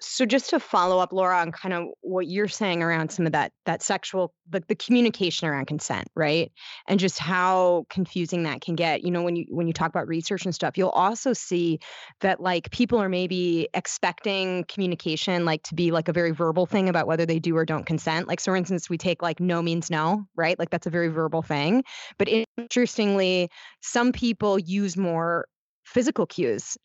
[0.01, 3.33] so just to follow up laura on kind of what you're saying around some of
[3.33, 6.51] that that sexual the, the communication around consent right?
[6.88, 9.03] And just how confusing that can get.
[9.03, 11.79] You know when you when you talk about research and stuff you'll also see
[12.21, 16.89] that like people are maybe expecting communication like to be like a very verbal thing
[16.89, 18.27] about whether they do or don't consent.
[18.27, 20.57] Like so for instance we take like no means no right?
[20.57, 21.83] Like that's a very verbal thing.
[22.17, 23.49] But interestingly
[23.81, 25.47] some people use more
[25.85, 26.77] physical cues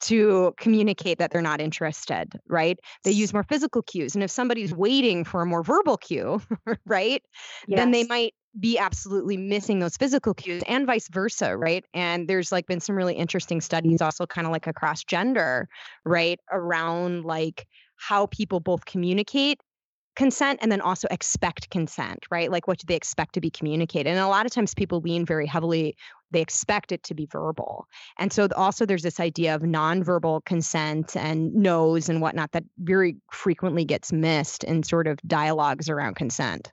[0.00, 2.78] to communicate that they're not interested, right?
[3.04, 4.14] They use more physical cues.
[4.14, 6.40] And if somebody's waiting for a more verbal cue,
[6.86, 7.22] right,
[7.74, 11.84] then they might be absolutely missing those physical cues and vice versa, right?
[11.94, 15.68] And there's like been some really interesting studies also kind of like across gender,
[16.04, 19.60] right, around like how people both communicate
[20.16, 22.50] consent and then also expect consent, right?
[22.50, 24.10] Like what do they expect to be communicated?
[24.10, 25.96] And a lot of times people lean very heavily
[26.30, 27.86] they expect it to be verbal.
[28.18, 33.16] And so also there's this idea of nonverbal consent and no's and whatnot that very
[33.32, 36.72] frequently gets missed in sort of dialogues around consent.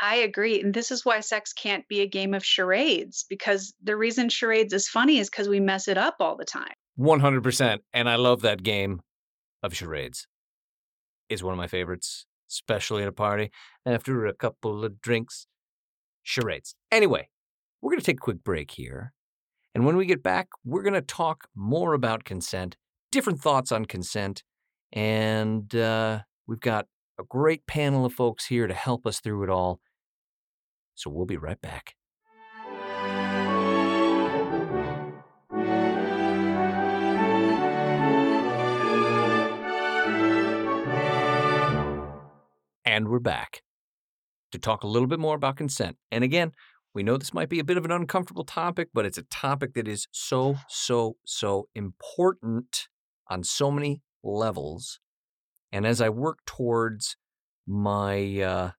[0.00, 0.60] I agree.
[0.60, 4.72] And this is why sex can't be a game of charades because the reason charades
[4.72, 6.72] is funny is because we mess it up all the time.
[6.98, 7.78] 100%.
[7.92, 9.00] And I love that game
[9.62, 10.26] of charades.
[11.28, 13.50] It's one of my favorites, especially at a party.
[13.84, 15.46] After a couple of drinks,
[16.22, 16.74] charades.
[16.90, 17.28] Anyway,
[17.80, 19.12] we're going to take a quick break here.
[19.74, 22.76] And when we get back, we're going to talk more about consent,
[23.10, 24.42] different thoughts on consent.
[24.92, 26.86] And uh, we've got
[27.18, 29.80] a great panel of folks here to help us through it all.
[30.94, 31.94] So we'll be right back.
[42.84, 43.62] And we're back
[44.50, 45.96] to talk a little bit more about consent.
[46.10, 46.52] And again,
[46.94, 49.74] we know this might be a bit of an uncomfortable topic, but it's a topic
[49.74, 52.88] that is so, so, so important
[53.28, 54.98] on so many levels.
[55.72, 57.16] And as I work towards
[57.66, 58.70] my uh,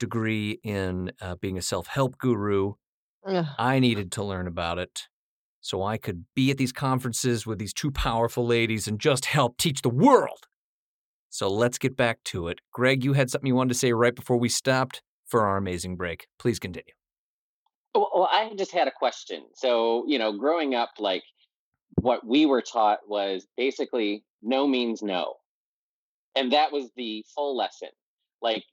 [0.00, 2.74] degree in uh, being a self help guru,
[3.26, 3.46] Ugh.
[3.58, 5.08] I needed to learn about it
[5.60, 9.56] so I could be at these conferences with these two powerful ladies and just help
[9.56, 10.46] teach the world.
[11.30, 12.60] So let's get back to it.
[12.72, 15.96] Greg, you had something you wanted to say right before we stopped for our amazing
[15.96, 16.26] break.
[16.38, 16.92] Please continue.
[17.94, 19.44] Well, I just had a question.
[19.54, 21.22] So, you know, growing up, like
[22.00, 25.34] what we were taught was basically no means no.
[26.34, 27.90] And that was the full lesson.
[28.42, 28.64] Like,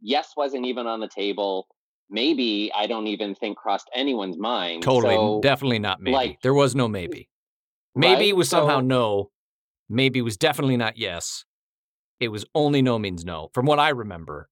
[0.00, 1.66] yes wasn't even on the table.
[2.08, 4.82] Maybe I don't even think crossed anyone's mind.
[4.82, 6.14] Totally, So, definitely not maybe.
[6.14, 7.28] like- there was no maybe.
[7.94, 8.36] Maybe right?
[8.36, 9.30] was somehow So- no.
[9.92, 11.44] Maybe was definitely not yes.
[12.20, 14.48] It was only no means no, from what I remember,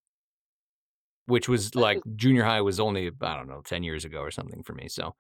[1.28, 4.62] which was like junior high was only, I don't know, 10 years ago or something
[4.62, 4.88] for me.
[4.88, 5.14] So,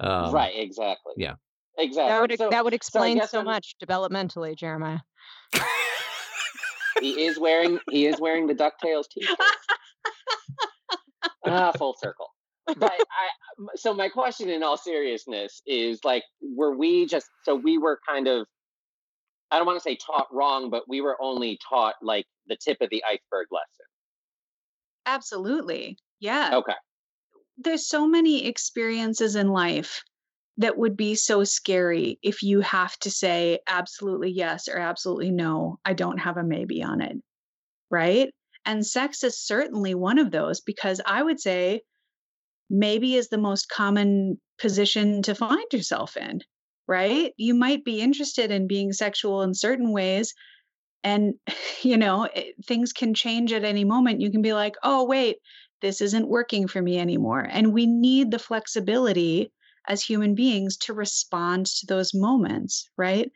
[0.00, 1.14] um, right, exactly.
[1.16, 1.34] yeah.
[1.78, 2.08] Exactly.
[2.10, 4.98] That would So- that would explain guess so much developmentally, Jeremiah.
[7.00, 9.38] he is wearing he is wearing the Ducktales t-shirt.
[11.46, 12.28] ah, full circle.
[12.66, 17.78] But I so my question in all seriousness is like were we just so we
[17.78, 18.46] were kind of
[19.50, 22.78] I don't want to say taught wrong, but we were only taught like the tip
[22.80, 23.86] of the iceberg lesson.
[25.08, 25.96] Absolutely.
[26.20, 26.50] Yeah.
[26.54, 26.74] Okay.
[27.56, 30.02] There's so many experiences in life
[30.58, 35.78] that would be so scary if you have to say absolutely yes or absolutely no.
[35.84, 37.16] I don't have a maybe on it.
[37.90, 38.30] Right.
[38.66, 41.80] And sex is certainly one of those because I would say
[42.68, 46.40] maybe is the most common position to find yourself in.
[46.86, 47.32] Right.
[47.38, 50.34] You might be interested in being sexual in certain ways.
[51.04, 51.34] And,
[51.82, 54.20] you know, it, things can change at any moment.
[54.20, 55.38] You can be like, oh, wait,
[55.80, 57.46] this isn't working for me anymore.
[57.50, 59.52] And we need the flexibility
[59.86, 63.30] as human beings to respond to those moments, right?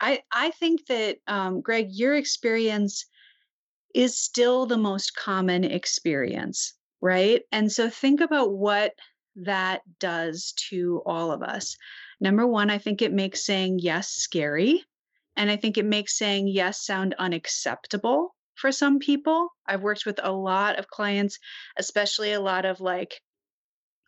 [0.00, 3.06] I, I think that, um, Greg, your experience
[3.94, 7.42] is still the most common experience, right?
[7.52, 8.94] And so think about what
[9.36, 11.76] that does to all of us.
[12.20, 14.84] Number one, I think it makes saying yes scary.
[15.36, 19.48] And I think it makes saying yes sound unacceptable for some people.
[19.66, 21.38] I've worked with a lot of clients,
[21.76, 23.20] especially a lot of like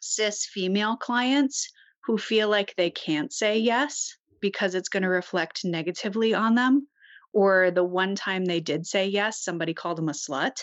[0.00, 1.68] cis female clients
[2.04, 6.86] who feel like they can't say yes because it's going to reflect negatively on them.
[7.32, 10.56] Or the one time they did say yes, somebody called them a slut.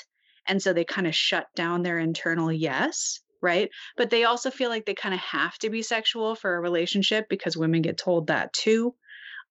[0.47, 3.69] And so they kind of shut down their internal yes, right?
[3.97, 7.25] But they also feel like they kind of have to be sexual for a relationship
[7.29, 8.95] because women get told that too.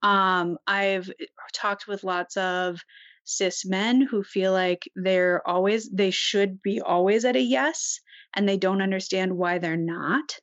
[0.03, 1.11] Um, I've
[1.53, 2.81] talked with lots of
[3.25, 8.01] cis men who feel like they're always, they should be always at a yes
[8.35, 10.39] and they don't understand why they're not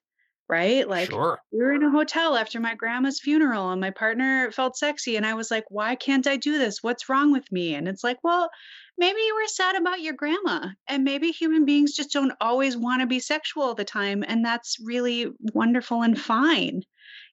[0.49, 0.88] right?
[0.88, 1.39] Like sure.
[1.51, 5.26] we were in a hotel after my grandma's funeral and my partner felt sexy and
[5.26, 6.82] I was like, "Why can't I do this?
[6.82, 8.49] What's wrong with me?" And it's like, "Well,
[8.97, 13.01] maybe you were sad about your grandma and maybe human beings just don't always want
[13.01, 16.84] to be sexual all the time and that's really wonderful and fine."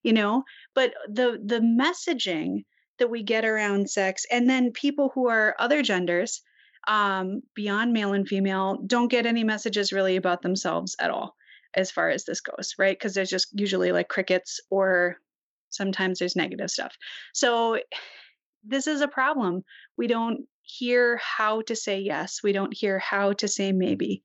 [0.02, 0.44] You know?
[0.74, 2.64] But the the messaging
[2.98, 6.42] that we get around sex and then people who are other genders
[6.86, 11.34] um, beyond male and female don't get any messages really about themselves at all
[11.74, 12.96] as far as this goes, right?
[12.96, 15.16] Because there's just usually like crickets or
[15.70, 16.94] sometimes there's negative stuff.
[17.32, 17.80] So
[18.62, 19.62] this is a problem.
[19.96, 22.40] We don't hear how to say yes.
[22.42, 24.22] We don't hear how to say maybe.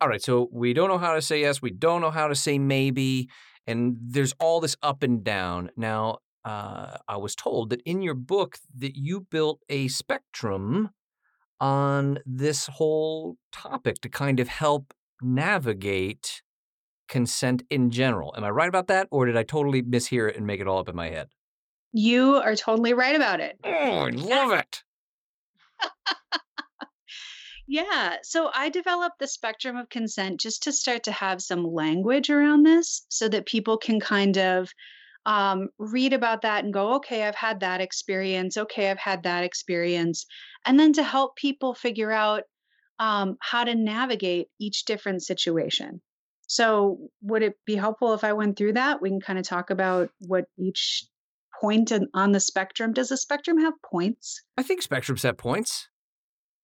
[0.00, 0.22] All right.
[0.22, 1.60] So we don't know how to say yes.
[1.60, 3.28] We don't know how to say maybe.
[3.70, 5.70] And there's all this up and down.
[5.76, 10.90] Now, uh, I was told that in your book that you built a spectrum
[11.60, 14.92] on this whole topic to kind of help
[15.22, 16.42] navigate
[17.08, 18.34] consent in general.
[18.36, 19.06] Am I right about that?
[19.10, 21.28] Or did I totally mishear it and make it all up in my head?
[21.92, 23.58] You are totally right about it.
[23.64, 24.82] Oh, I love it.
[27.70, 28.16] yeah.
[28.24, 32.64] So I developed the spectrum of consent just to start to have some language around
[32.64, 34.72] this so that people can kind of
[35.24, 38.56] um, read about that and go, okay, I've had that experience.
[38.56, 40.26] Okay, I've had that experience.
[40.66, 42.42] And then to help people figure out
[42.98, 46.00] um, how to navigate each different situation.
[46.48, 49.00] So, would it be helpful if I went through that?
[49.00, 51.06] We can kind of talk about what each
[51.60, 52.92] point on the spectrum.
[52.92, 54.42] Does the spectrum have points?
[54.58, 55.88] I think spectrums have points.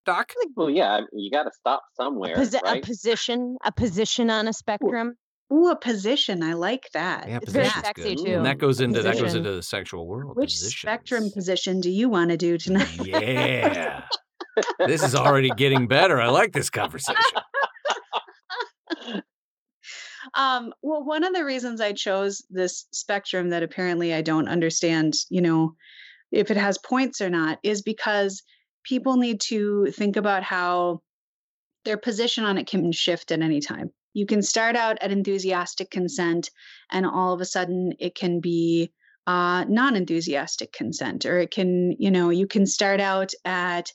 [0.06, 0.32] Doc?
[0.56, 2.34] Well, yeah, you got to stop somewhere.
[2.34, 2.82] A, posi- right?
[2.82, 5.14] a position, a position on a spectrum.
[5.52, 6.42] Ooh, a position.
[6.42, 7.28] I like that.
[7.28, 8.24] Yeah, It's very sexy, good.
[8.24, 8.34] too.
[8.36, 10.36] And that goes into that goes into the sexual world.
[10.36, 12.88] Which spectrum position do you want to do tonight?
[13.04, 14.02] Yeah.
[14.86, 16.20] this is already getting better.
[16.20, 17.20] I like this conversation.
[20.36, 25.14] um, well, one of the reasons I chose this spectrum that apparently I don't understand,
[25.30, 25.74] you know,
[26.32, 28.42] if it has points or not, is because
[28.86, 31.02] people need to think about how
[31.84, 33.90] their position on it can shift at any time.
[34.14, 36.50] You can start out at enthusiastic consent,
[36.90, 38.92] and all of a sudden it can be
[39.26, 43.92] uh, non enthusiastic consent, or it can, you know, you can start out at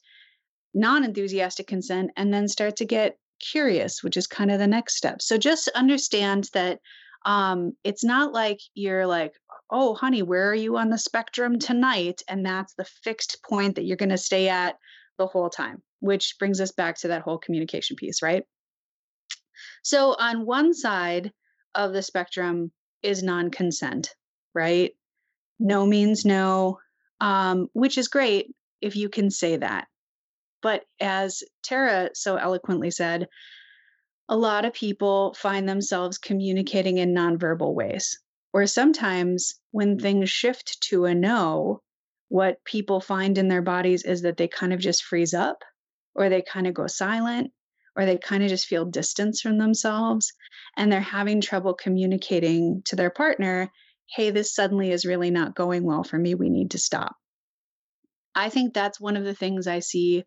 [0.74, 4.96] non enthusiastic consent and then start to get curious, which is kind of the next
[4.96, 5.22] step.
[5.22, 6.80] So just understand that
[7.26, 9.34] um, it's not like you're like,
[9.72, 12.22] oh, honey, where are you on the spectrum tonight?
[12.28, 14.78] And that's the fixed point that you're going to stay at
[15.18, 18.44] the whole time, which brings us back to that whole communication piece, right?
[19.84, 21.32] So on one side
[21.74, 24.14] of the spectrum is non consent,
[24.54, 24.92] right?
[25.60, 26.80] No means no,
[27.20, 28.48] um, which is great
[28.82, 29.88] if you can say that.
[30.62, 33.28] But as Tara so eloquently said,
[34.30, 38.20] a lot of people find themselves communicating in nonverbal ways.
[38.54, 41.82] Or sometimes when things shift to a no,
[42.28, 45.64] what people find in their bodies is that they kind of just freeze up,
[46.16, 47.52] or they kind of go silent,
[47.95, 50.34] or they kind of just feel distance from themselves.
[50.78, 53.70] And they're having trouble communicating to their partner,
[54.16, 56.36] hey, this suddenly is really not going well for me.
[56.36, 57.16] We need to stop.
[58.36, 60.24] I think that's one of the things I see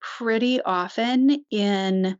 [0.00, 2.16] pretty often in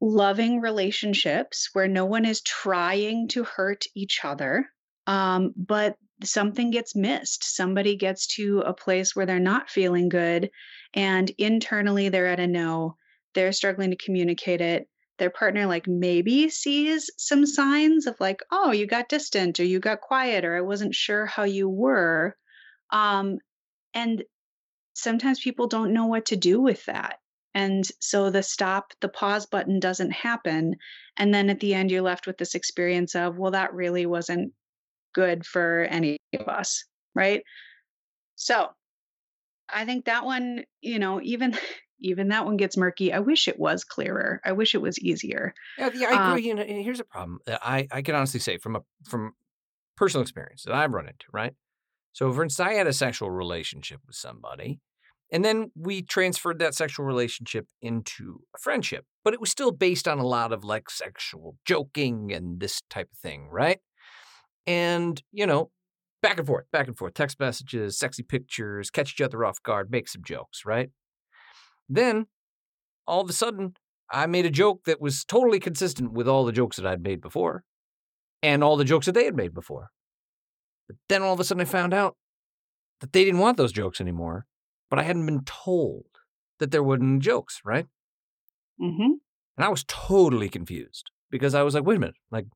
[0.00, 4.66] loving relationships where no one is trying to hurt each other,
[5.06, 7.44] um, but something gets missed.
[7.44, 10.50] Somebody gets to a place where they're not feeling good,
[10.94, 12.96] and internally they're at a no.
[13.34, 14.88] They're struggling to communicate it.
[15.18, 19.78] Their partner, like, maybe sees some signs of, like, oh, you got distant or you
[19.78, 22.36] got quiet or I wasn't sure how you were.
[22.90, 23.38] Um,
[23.92, 24.24] and
[24.94, 27.18] sometimes people don't know what to do with that.
[27.54, 30.76] And so the stop, the pause button doesn't happen.
[31.16, 34.52] And then at the end, you're left with this experience of, well, that really wasn't
[35.14, 36.84] good for any of us.
[37.14, 37.42] Right.
[38.36, 38.68] So
[39.68, 41.56] I think that one, you know, even.
[42.02, 43.12] Even that one gets murky.
[43.12, 44.40] I wish it was clearer.
[44.42, 45.52] I wish it was easier.
[45.76, 46.46] Yeah, yeah, I Um, agree.
[46.48, 49.34] you know, and here's a problem I, I can honestly say from a from
[49.98, 51.52] personal experience that I've run into, right?
[52.14, 54.80] So, for instance, I had a sexual relationship with somebody,
[55.32, 60.08] And then we transferred that sexual relationship into a friendship, but it was still based
[60.08, 63.78] on a lot of like sexual joking and this type of thing, right?
[64.66, 65.70] And, you know,
[66.20, 69.90] back and forth, back and forth, text messages, sexy pictures, catch each other off guard,
[69.90, 70.90] make some jokes, right?
[71.88, 72.26] Then
[73.06, 73.74] all of a sudden,
[74.10, 77.20] I made a joke that was totally consistent with all the jokes that I'd made
[77.20, 77.62] before
[78.42, 79.90] and all the jokes that they had made before.
[80.88, 82.16] But then all of a sudden, I found out
[83.00, 84.46] that they didn't want those jokes anymore
[84.90, 86.06] but I hadn't been told
[86.58, 87.86] that there weren't jokes, right?
[88.80, 89.12] Mm-hmm.
[89.56, 92.46] And I was totally confused because I was like, wait a minute, like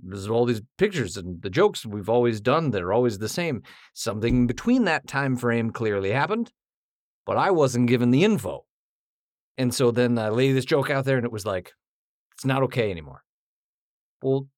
[0.00, 3.62] there's all these pictures and the jokes we've always done that are always the same.
[3.94, 6.52] Something between that time frame clearly happened,
[7.26, 8.64] but I wasn't given the info.
[9.56, 11.72] And so then I lay this joke out there and it was like,
[12.34, 13.22] it's not okay anymore.
[14.22, 14.48] Well,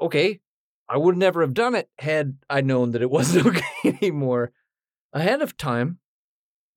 [0.00, 0.40] okay.
[0.88, 4.52] I would never have done it had I known that it wasn't okay anymore
[5.12, 5.98] ahead of time.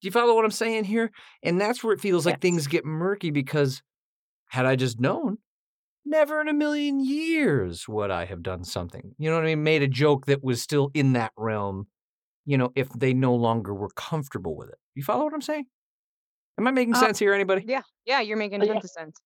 [0.00, 1.10] Do you follow what I'm saying here?
[1.42, 3.82] And that's where it feels like things get murky because
[4.48, 5.38] had I just known,
[6.04, 9.14] never in a million years would I have done something.
[9.18, 9.62] You know what I mean?
[9.64, 11.88] Made a joke that was still in that realm,
[12.46, 14.78] you know, if they no longer were comfortable with it.
[14.94, 15.66] You follow what I'm saying?
[16.58, 17.64] Am I making Uh, sense here, anybody?
[17.66, 18.74] Yeah, yeah, you're making Oh, yeah.
[18.78, 19.16] of sense.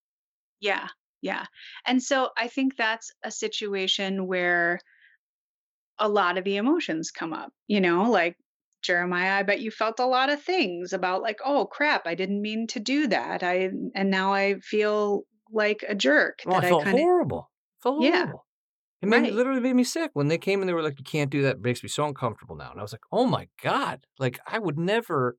[0.61, 0.89] Yeah,
[1.21, 1.47] yeah.
[1.87, 4.81] And so I think that's a situation where
[5.99, 8.37] a lot of the emotions come up, you know, like
[8.83, 12.43] Jeremiah, I bet you felt a lot of things about like, oh crap, I didn't
[12.43, 13.43] mean to do that.
[13.43, 17.51] I and now I feel like a jerk Oh, I that felt kind of horrible.
[17.83, 18.23] felt Yeah.
[18.25, 18.47] horrible.
[19.03, 21.05] It made me, literally made me sick when they came and they were like, "You
[21.05, 22.71] can't do that." It makes me so uncomfortable now.
[22.71, 25.37] And I was like, "Oh my god!" Like I would never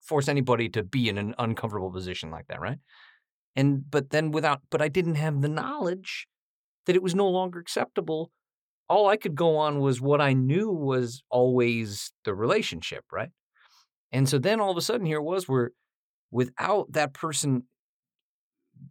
[0.00, 2.78] force anybody to be in an uncomfortable position like that, right?
[3.54, 6.26] And but then without, but I didn't have the knowledge
[6.86, 8.30] that it was no longer acceptable.
[8.88, 13.30] All I could go on was what I knew was always the relationship, right?
[14.12, 15.72] And so then all of a sudden here it was where
[16.32, 17.64] without that person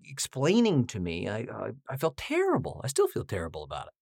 [0.06, 2.82] explaining to me, I, I I felt terrible.
[2.84, 3.94] I still feel terrible about it.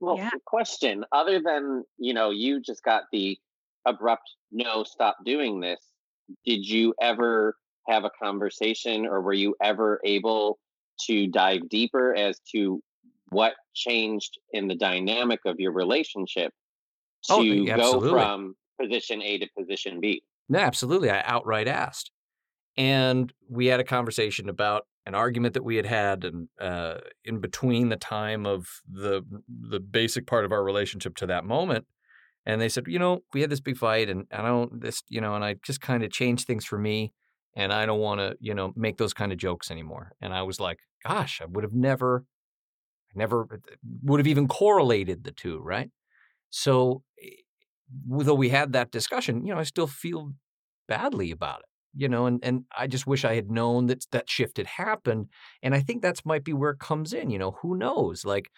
[0.00, 0.30] Well, Yeah.
[0.46, 3.38] question other than, you know, you just got the
[3.86, 5.80] abrupt no, stop doing this.
[6.44, 7.56] Did you ever
[7.88, 10.58] have a conversation or were you ever able
[11.06, 12.82] to dive deeper as to
[13.32, 16.52] what changed in the dynamic of your relationship
[17.24, 18.10] to Oh, go absolutely.
[18.10, 20.22] from position A to position B?
[20.48, 21.10] No, absolutely.
[21.10, 22.10] I outright asked,
[22.76, 27.40] and we had a conversation about an argument that we had had, and uh, in
[27.40, 31.86] between the time of the the basic part of our relationship to that moment.
[32.44, 35.20] And they said, you know, we had this big fight, and I don't this, you
[35.20, 37.12] know, and I just kind of changed things for me,
[37.54, 40.12] and I don't want to, you know, make those kind of jokes anymore.
[40.20, 42.24] And I was like, gosh, I would have never,
[43.14, 43.46] never
[44.02, 45.90] would have even correlated the two, right?
[46.50, 47.28] So, eh,
[48.06, 50.32] though we had that discussion, you know, I still feel
[50.88, 54.30] badly about it, you know, and and I just wish I had known that that
[54.30, 55.28] shift had happened.
[55.62, 58.24] And I think that's might be where it comes in, you know, who knows?
[58.24, 58.50] Like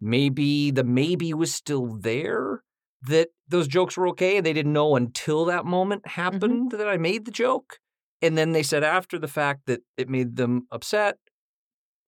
[0.00, 2.62] maybe the maybe was still there
[3.02, 6.96] that those jokes were okay and they didn't know until that moment happened that I
[6.96, 7.78] made the joke.
[8.20, 11.16] And then they said after the fact that it made them upset.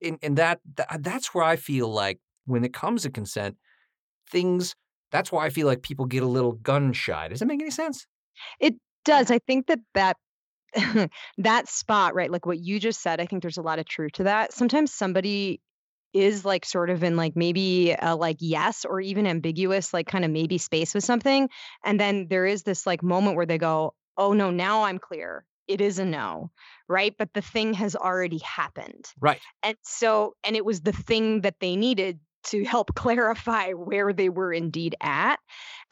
[0.04, 3.56] And, and that, that uh, that's where I feel like when it comes to consent,
[4.30, 4.74] things
[5.10, 7.28] that's why I feel like people get a little gun shy.
[7.28, 8.06] Does that make any sense?
[8.58, 8.74] It
[9.04, 10.16] does i think that that
[11.38, 14.12] that spot right like what you just said i think there's a lot of truth
[14.12, 15.60] to that sometimes somebody
[16.12, 20.24] is like sort of in like maybe a like yes or even ambiguous like kind
[20.24, 21.48] of maybe space with something
[21.84, 25.44] and then there is this like moment where they go oh no now i'm clear
[25.68, 26.50] it is a no
[26.88, 29.40] right but the thing has already happened Right.
[29.62, 34.28] and so and it was the thing that they needed to help clarify where they
[34.28, 35.38] were indeed at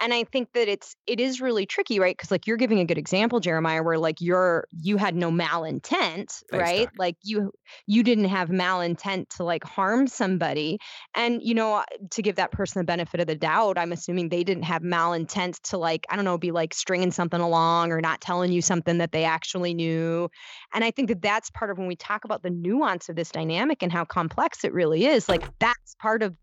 [0.00, 2.84] and i think that it's it is really tricky right because like you're giving a
[2.84, 6.94] good example jeremiah where like you're you had no malintent right Doc.
[6.98, 7.53] like you
[7.86, 10.78] you didn't have malintent to like harm somebody
[11.14, 14.44] and you know to give that person the benefit of the doubt i'm assuming they
[14.44, 18.20] didn't have malintent to like i don't know be like stringing something along or not
[18.20, 20.28] telling you something that they actually knew
[20.72, 23.30] and I think that that's part of when we talk about the nuance of this
[23.30, 25.28] dynamic and how complex it really is.
[25.28, 26.34] Like that's part of.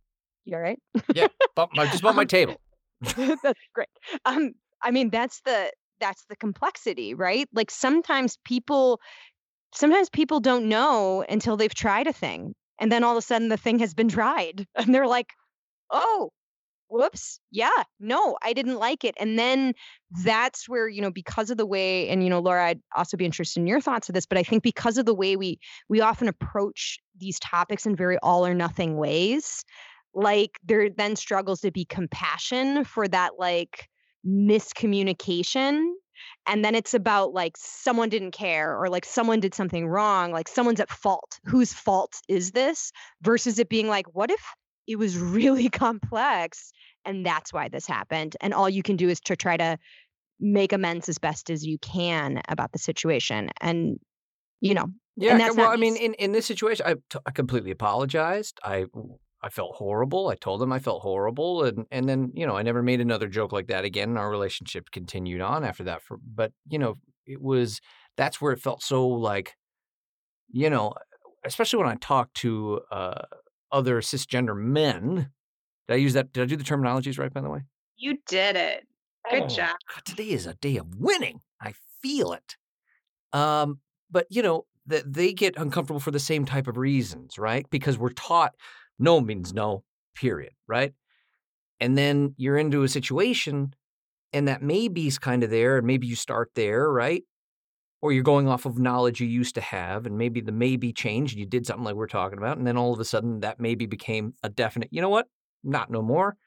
[0.46, 0.80] You all right?
[1.14, 2.60] yeah, Bump my, just bump my Um, table.
[3.02, 3.88] that's great.
[4.26, 7.48] Um, I mean, that's the that's the complexity, right?
[7.54, 9.02] Like sometimes people,
[9.74, 13.50] sometimes people don't know until they've tried a thing, and then all of a sudden
[13.50, 15.28] the thing has been tried, and they're like,
[15.92, 16.32] "Oh,
[16.90, 19.74] whoops, yeah, no, I didn't like it." And then
[20.24, 23.26] that's where you know because of the way, and you know, Laura, I'd also be
[23.26, 25.60] interested in your thoughts of this, but I think because of the way we
[25.90, 29.64] we often approach these topics in very all or nothing ways
[30.14, 33.89] like there then struggles to be compassion for that like
[34.26, 35.91] miscommunication
[36.45, 40.47] and then it's about like someone didn't care or like someone did something wrong like
[40.47, 41.39] someone's at fault.
[41.45, 42.91] Whose fault is this?
[43.22, 44.41] Versus it being like what if
[44.88, 46.72] it was really complex?
[47.05, 49.78] And that's why this happened and all you can do is to try to
[50.39, 53.99] make amends as best as you can about the situation and
[54.62, 54.88] you know
[55.18, 58.57] yeah well i mean in, in this situation I, t- I completely apologized.
[58.64, 58.86] I
[59.42, 60.28] I felt horrible.
[60.28, 63.28] I told him I felt horrible, and and then you know I never made another
[63.28, 64.10] joke like that again.
[64.10, 66.02] And our relationship continued on after that.
[66.02, 67.80] For but you know it was
[68.18, 69.56] that's where it felt so like,
[70.52, 70.94] you know,
[71.46, 73.22] especially when I talk to uh,
[73.72, 75.32] other cisgender men.
[75.88, 76.34] Did I use that?
[76.34, 77.34] Did I do the terminologies right?
[77.34, 77.62] By the way,
[77.98, 78.86] you did it.
[79.30, 79.76] Good oh, job.
[79.94, 81.40] God, today is a day of winning.
[81.62, 82.58] I feel it.
[83.32, 83.80] Um,
[84.12, 87.66] but you know that they get uncomfortable for the same type of reasons, right?
[87.70, 88.56] Because we're taught
[89.00, 89.84] no means no,
[90.16, 90.93] period, right?
[91.80, 93.74] And then you're into a situation
[94.34, 97.24] and that maybe is kind of there, and maybe you start there, right?
[98.02, 101.34] Or you're going off of knowledge you used to have, and maybe the maybe changed
[101.34, 103.60] and you did something like we're talking about, and then all of a sudden that
[103.60, 105.28] maybe became a definite, you know what?
[105.64, 106.38] Not no more.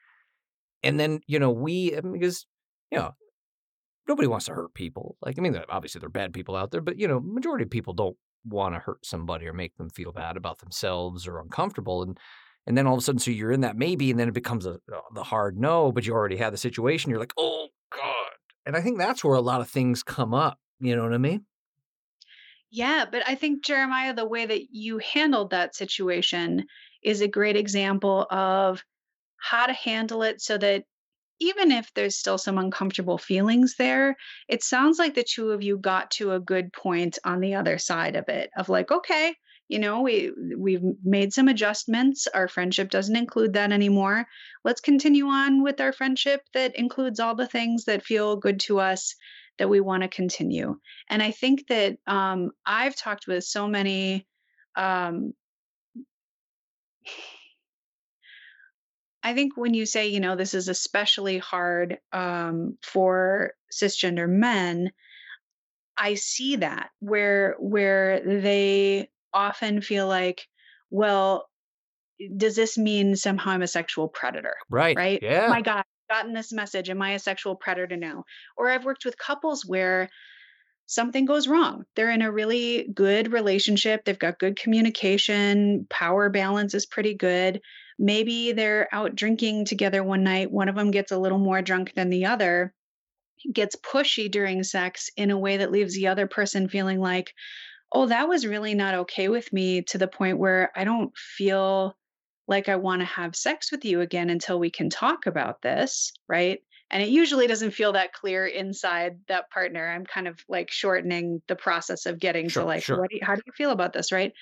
[0.81, 2.45] And then, you know, we, because,
[2.91, 3.11] you know,
[4.07, 5.17] nobody wants to hurt people.
[5.21, 7.69] Like, I mean, obviously there are bad people out there, but, you know, majority of
[7.69, 12.03] people don't want to hurt somebody or make them feel bad about themselves or uncomfortable.
[12.03, 12.17] And
[12.65, 14.65] and then all of a sudden, so you're in that maybe, and then it becomes
[14.65, 17.09] a uh, the hard no, but you already had the situation.
[17.09, 18.31] You're like, oh god.
[18.65, 20.57] And I think that's where a lot of things come up.
[20.79, 21.45] You know what I mean?
[22.71, 26.65] Yeah, but I think Jeremiah, the way that you handled that situation
[27.03, 28.83] is a great example of
[29.37, 30.85] how to handle it so that
[31.39, 34.15] even if there's still some uncomfortable feelings there,
[34.47, 37.77] it sounds like the two of you got to a good point on the other
[37.77, 39.35] side of it of like, okay,
[39.69, 44.25] you know we we've made some adjustments our friendship doesn't include that anymore.
[44.63, 48.79] Let's continue on with our friendship that includes all the things that feel good to
[48.79, 49.15] us
[49.59, 50.77] that we want to continue.
[51.09, 54.27] And i think that um, i've talked with so many
[54.75, 55.33] um,
[59.23, 64.91] I think when you say, you know, this is especially hard um, for cisgender men,
[65.95, 70.47] I see that where where they often feel like,
[70.89, 71.49] well,
[72.21, 74.55] eh, does this mean somehow I'm a sexual predator?
[74.69, 74.95] Right.
[74.95, 75.19] Right.
[75.21, 75.45] Oh yeah.
[75.47, 76.89] Oh my God, gotten this message.
[76.89, 78.25] Am I a sexual predator now?
[78.57, 80.09] Or I've worked with couples where
[80.85, 81.85] something goes wrong.
[81.95, 84.03] They're in a really good relationship.
[84.05, 85.87] They've got good communication.
[85.89, 87.61] Power balance is pretty good.
[87.97, 90.51] Maybe they're out drinking together one night.
[90.51, 92.73] One of them gets a little more drunk than the other,
[93.51, 97.33] gets pushy during sex in a way that leaves the other person feeling like,
[97.93, 101.95] oh, that was really not okay with me to the point where I don't feel
[102.47, 106.11] like I want to have sex with you again until we can talk about this,
[106.27, 106.59] right?
[106.89, 109.87] And it usually doesn't feel that clear inside that partner.
[109.87, 113.07] I'm kind of like shortening the process of getting sure, to like, sure.
[113.07, 114.33] do you, how do you feel about this, right?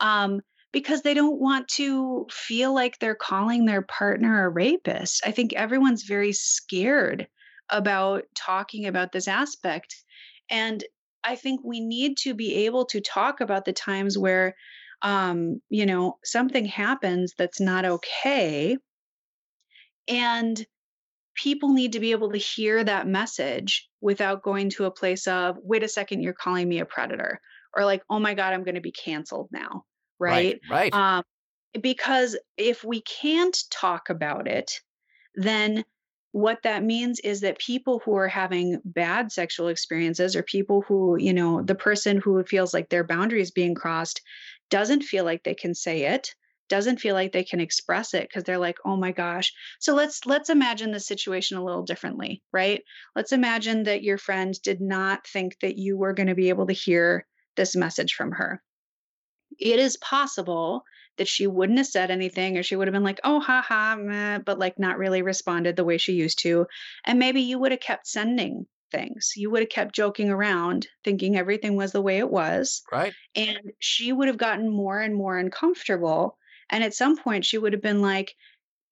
[0.00, 0.40] Um,
[0.72, 5.22] because they don't want to feel like they're calling their partner a rapist.
[5.24, 7.28] I think everyone's very scared
[7.70, 9.96] about talking about this aspect.
[10.50, 10.84] And
[11.26, 14.54] I think we need to be able to talk about the times where,
[15.02, 18.76] um, you know, something happens that's not okay.
[20.08, 20.64] And
[21.34, 25.56] people need to be able to hear that message without going to a place of,
[25.62, 27.40] wait a second, you're calling me a predator.
[27.76, 29.82] Or like, oh my God, I'm going to be canceled now.
[30.18, 30.60] Right.
[30.70, 30.92] Right.
[30.92, 30.94] right.
[30.94, 31.24] Um,
[31.82, 34.70] because if we can't talk about it,
[35.34, 35.84] then
[36.36, 41.16] what that means is that people who are having bad sexual experiences or people who,
[41.18, 44.20] you know, the person who feels like their boundary is being crossed
[44.68, 46.34] doesn't feel like they can say it
[46.68, 49.54] doesn't feel like they can express it because they're like oh my gosh.
[49.78, 52.82] So let's let's imagine the situation a little differently right?
[53.14, 56.66] Let's imagine that your friend did not think that you were going to be able
[56.66, 57.24] to hear
[57.56, 58.62] this message from her.
[59.58, 60.82] It is possible
[61.18, 63.96] that she wouldn't have said anything or she would have been like, oh, ha ha,
[63.98, 66.66] meh, but like not really responded the way she used to.
[67.04, 69.32] And maybe you would have kept sending things.
[69.36, 72.82] You would have kept joking around, thinking everything was the way it was.
[72.92, 73.12] Right.
[73.34, 76.38] And she would have gotten more and more uncomfortable.
[76.70, 78.34] And at some point, she would have been like,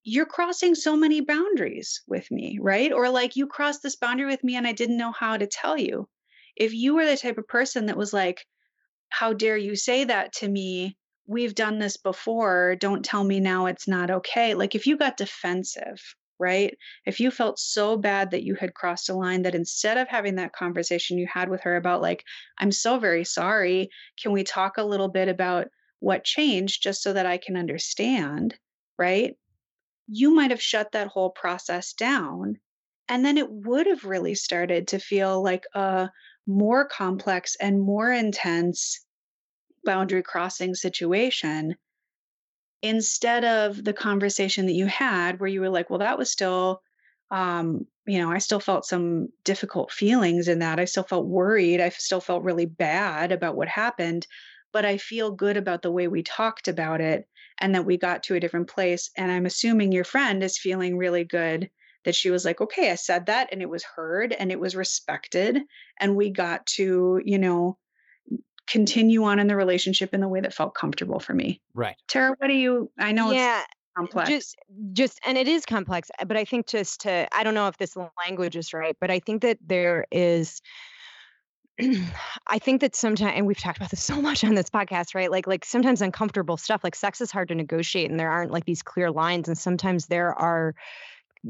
[0.03, 2.91] you're crossing so many boundaries with me, right?
[2.91, 5.77] Or like, you crossed this boundary with me and I didn't know how to tell
[5.77, 6.07] you.
[6.55, 8.45] If you were the type of person that was like,
[9.09, 10.97] how dare you say that to me?
[11.27, 12.75] We've done this before.
[12.79, 14.53] Don't tell me now it's not okay.
[14.53, 16.01] Like if you got defensive,
[16.39, 16.77] right?
[17.05, 20.35] If you felt so bad that you had crossed a line that instead of having
[20.35, 22.23] that conversation you had with her about, like,
[22.59, 23.89] I'm so very sorry,
[24.21, 25.67] can we talk a little bit about
[25.99, 28.55] what changed just so that I can understand,
[28.97, 29.35] right?
[30.07, 32.57] You might have shut that whole process down
[33.09, 36.11] And then it would have really started to feel like a
[36.47, 39.04] more complex and more intense
[39.85, 41.75] boundary crossing situation
[42.81, 46.81] instead of the conversation that you had where you were like, well, that was still,
[47.31, 50.79] um, you know, I still felt some difficult feelings in that.
[50.79, 51.81] I still felt worried.
[51.81, 54.27] I still felt really bad about what happened,
[54.71, 57.27] but I feel good about the way we talked about it
[57.59, 59.09] and that we got to a different place.
[59.17, 61.69] And I'm assuming your friend is feeling really good
[62.03, 64.75] that she was like, okay, I said that and it was heard and it was
[64.75, 65.57] respected.
[65.99, 67.79] And we got to, you know,
[68.67, 71.61] continue on in the relationship in the way that felt comfortable for me.
[71.73, 71.95] Right.
[72.07, 73.59] Tara, what do you I know yeah.
[73.59, 74.29] it's complex.
[74.29, 74.55] Just,
[74.93, 76.09] just, and it is complex.
[76.19, 77.95] uh, But I think just to, I don't know if this
[78.25, 80.61] language is right, but I think that there is,
[82.47, 85.31] I think that sometimes, and we've talked about this so much on this podcast, right?
[85.31, 88.65] Like, like sometimes uncomfortable stuff, like sex is hard to negotiate, and there aren't like
[88.65, 90.75] these clear lines, and sometimes there are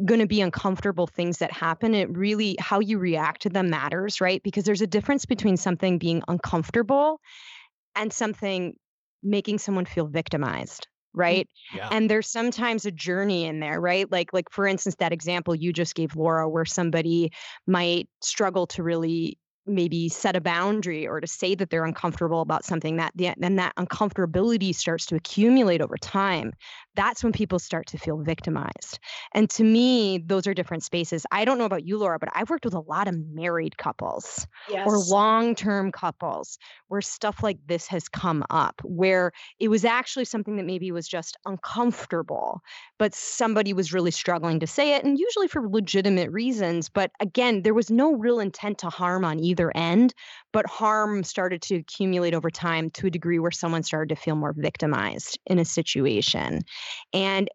[0.06, 1.96] going to be uncomfortable things that happen.
[1.96, 4.42] It really, how you react to them matters, right?
[4.44, 7.20] Because there's a difference between something being uncomfortable
[7.96, 8.76] and something
[9.24, 10.88] making someone feel victimized
[11.28, 11.92] mm, right Yeah.
[11.92, 15.72] and there's sometimes a journey in there right like like for instance that example you
[15.74, 17.32] just gave laura where somebody
[17.66, 22.66] might struggle to really maybe set a boundary or to say that they're uncomfortable about
[22.66, 26.54] something that the, then that uncomfortability starts to accumulate over time.
[26.96, 29.00] That's when people start to feel victimized.
[29.34, 31.26] And to me those are different spaces.
[31.32, 34.48] I don't know about you laura but i've worked with a lot of married couples
[34.70, 34.86] yes.
[34.88, 36.58] or long-term couples
[36.88, 41.08] where stuff like this has come up where it was actually something that maybe was
[41.08, 42.62] just uncomfortable
[42.98, 47.62] but somebody was really struggling to say it and usually for legitimate reasons but again
[47.62, 50.14] there was no real intent to harm on either end
[50.52, 54.36] but harm started to accumulate over time to a degree where someone started to feel
[54.36, 56.62] more victimized in a situation
[57.14, 57.50] and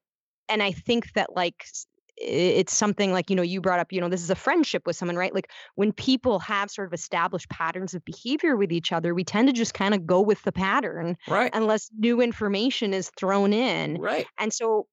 [0.48, 1.64] and i think that like
[2.22, 4.94] it's something like you know you brought up you know this is a friendship with
[4.94, 9.14] someone right like when people have sort of established patterns of behavior with each other
[9.14, 11.54] we tend to just kind of go with the pattern Right.
[11.54, 14.28] unless new information is thrown in Right.
[14.38, 14.86] and so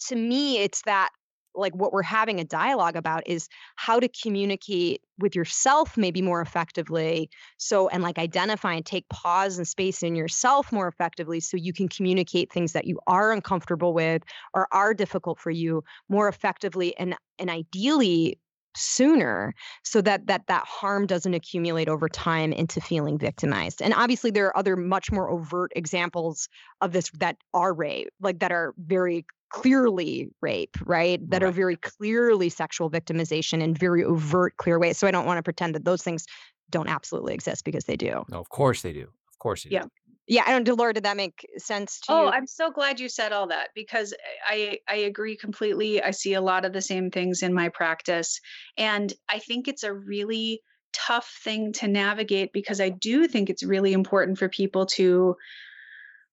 [0.00, 1.10] to me it's that
[1.54, 6.40] like what we're having a dialogue about is how to communicate with yourself maybe more
[6.40, 7.28] effectively
[7.58, 11.72] so and like identify and take pause and space in yourself more effectively so you
[11.72, 14.22] can communicate things that you are uncomfortable with
[14.54, 18.38] or are difficult for you more effectively and and ideally
[18.76, 23.82] sooner so that that that harm doesn't accumulate over time into feeling victimized.
[23.82, 26.48] And obviously there are other much more overt examples
[26.80, 31.76] of this that are rape like that are very clearly rape right that are very
[31.76, 35.84] clearly sexual victimization in very overt clear ways so i don't want to pretend that
[35.84, 36.24] those things
[36.70, 39.08] don't absolutely exist because they do No, of course they do.
[39.28, 39.82] Of course they Yeah.
[39.82, 39.88] do.
[40.26, 40.44] yeah Yeah.
[40.46, 43.32] i don't Laura, did that make sense to Oh, you I'm so glad you said
[43.32, 46.02] all that because eh, I I agree completely.
[46.02, 48.40] I see a lot of the same things in my practice
[48.76, 53.62] and I think it's a really tough thing to navigate because I do think it's
[53.62, 55.36] really important for people to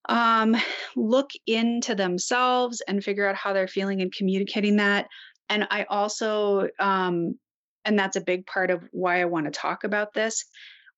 [0.10, 0.56] um
[0.96, 5.08] look into themselves and figure out how they're feeling and communicating that.
[5.50, 7.38] And I also um
[7.86, 10.46] and that's a big part of why I want to talk about this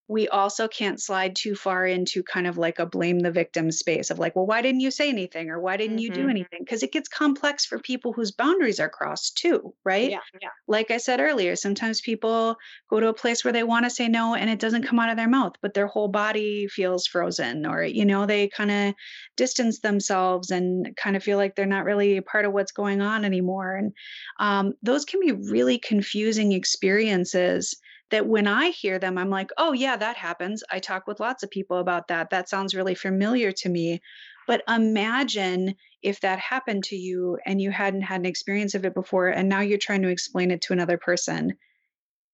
[0.09, 4.09] we also can't slide too far into kind of like a blame the victim space
[4.09, 6.29] of like, well, why didn't you say anything or why didn't you do Mhm.
[6.29, 6.59] anything?
[6.61, 10.13] Because it gets complex for people whose boundaries are crossed too, right?
[10.13, 12.55] yeah yeah Like I said earlier, sometimes people
[12.89, 15.09] go to a place where they want to say no and it doesn't come out
[15.09, 18.93] of their mouth, but their whole body feels frozen or, you know, they kind of
[19.35, 23.01] distance themselves and kind of feel like they're not really a part of what's going
[23.01, 23.75] on anymore.
[23.75, 23.93] And
[24.39, 27.75] um, those can be really confusing experiences
[28.11, 30.63] that when I hear them, I'm like, oh, yeah, that happens.
[30.71, 32.29] I talk with lots of people about that.
[32.31, 34.01] That sounds really familiar to me.
[34.47, 38.93] But imagine if that happened to you and you hadn't had an experience of it
[38.95, 41.57] before, and now you're trying to explain it to another person.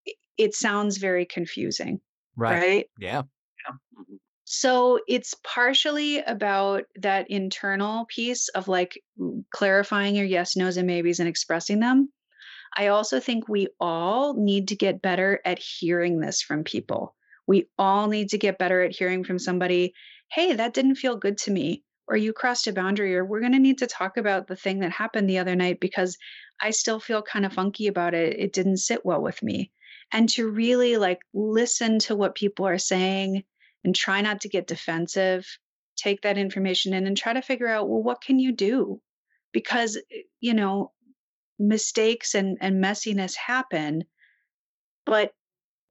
[0.05, 2.01] It, it sounds very confusing,
[2.35, 2.65] Right.
[2.65, 2.89] right?
[2.97, 3.23] Yeah.
[3.97, 4.19] Mhm.
[4.45, 9.01] So it's partially about that internal piece of like
[9.51, 12.11] clarifying your yes, nos, and maybes and expressing them.
[12.75, 17.15] I also think we all need to get better at hearing this from people.
[17.47, 19.93] We all need to get better at hearing from somebody,
[20.31, 23.53] hey, that didn't feel good to me, or you crossed a boundary, or we're going
[23.53, 26.17] to need to talk about the thing that happened the other night because
[26.59, 28.37] I still feel kind of funky about it.
[28.37, 29.71] It didn't sit well with me.
[30.11, 33.43] And to really like listen to what people are saying
[33.83, 35.47] and try not to get defensive,
[35.95, 39.01] take that information in and try to figure out, well, what can you do?
[39.51, 40.91] Because, eh, you know,
[41.59, 44.03] mistakes and, and messiness happen,
[45.05, 45.33] but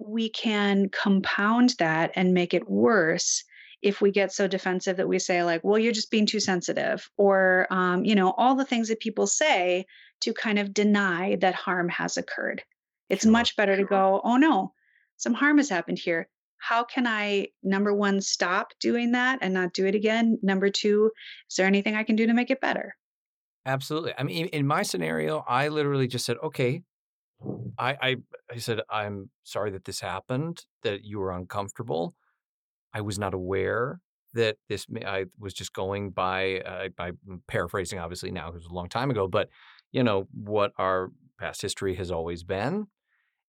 [0.02, 3.44] we can compound that and make it worse
[3.82, 7.08] if we get so defensive that we say like well you're just being too sensitive
[7.16, 9.84] or um, you know all the things that people say
[10.20, 12.62] to kind of deny that harm has occurred.
[13.10, 14.72] It's Sure, much better to go oh no
[15.16, 16.28] some harm has happened here.
[16.58, 20.38] How can i number one stop doing that and not do it again?
[20.42, 21.10] Number two
[21.50, 22.96] is there anything i can do to make it better
[23.66, 24.12] Absolutely.
[24.18, 26.82] I mean, in my scenario, I literally just said, okay.
[27.78, 28.16] I, I
[28.52, 32.14] I said, I'm sorry that this happened, that you were uncomfortable.
[32.94, 34.00] I was not aware
[34.34, 34.86] that this.
[35.06, 37.12] I was just going by uh, by
[37.48, 39.50] paraphrasing, obviously now it was a long time ago, but
[39.92, 41.10] you know what our
[41.40, 42.88] past history has always been,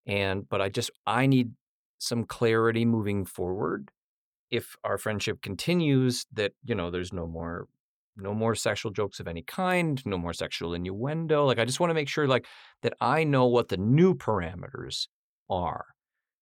[0.07, 1.51] and but I just I need
[1.99, 3.91] some clarity moving forward.
[4.51, 7.67] If our friendship continues, that you know, there's no more
[8.17, 11.45] no more sexual jokes of any kind, no more sexual innuendo.
[11.45, 12.45] Like I just want to make sure like
[12.81, 15.07] that I know what the new parameters
[15.49, 15.85] are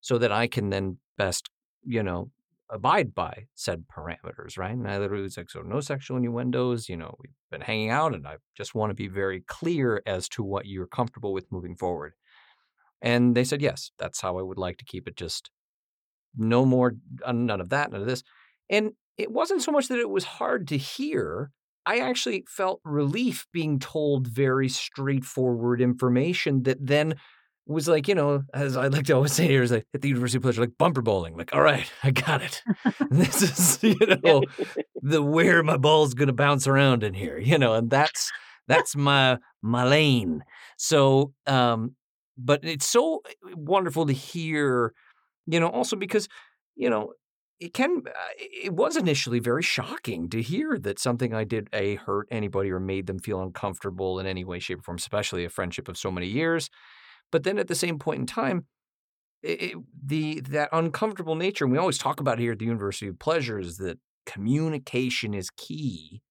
[0.01, 1.49] so that I can then best,
[1.83, 2.29] you know,
[2.69, 4.71] abide by said parameters, right?
[4.71, 8.15] And I literally was like, so no sexual innuendos, you know, we've been hanging out
[8.15, 11.75] and I just want to be very clear as to what you're comfortable with moving
[11.75, 12.13] forward.
[13.01, 15.49] And they said, yes, that's how I would like to keep it just
[16.35, 18.23] no more, uh, none of that, none of this.
[18.69, 21.51] And it wasn't so much that it was hard to hear.
[21.85, 27.15] I actually felt relief being told very straightforward information that then
[27.65, 30.09] was like, you know, as I like to always say here, is like at the
[30.09, 31.37] University of Pleasure, like bumper bowling.
[31.37, 32.61] Like, all right, I got it.
[33.11, 34.43] this is, you know,
[35.01, 38.31] the where my ball's gonna bounce around in here, you know, and that's
[38.67, 40.43] that's my my lane.
[40.77, 41.95] So, um,
[42.37, 43.21] but it's so
[43.55, 44.93] wonderful to hear,
[45.47, 46.27] you know, also because,
[46.75, 47.13] you know,
[47.63, 51.95] it can uh, it was initially very shocking to hear that something I did a
[51.95, 55.49] hurt anybody or made them feel uncomfortable in any way, shape, or form, especially a
[55.49, 56.69] friendship of so many years.
[57.31, 58.65] But then at the same point in time,
[59.41, 63.17] it, the that uncomfortable nature, and we always talk about here at the University of
[63.17, 66.21] Pleasure, is that communication is key.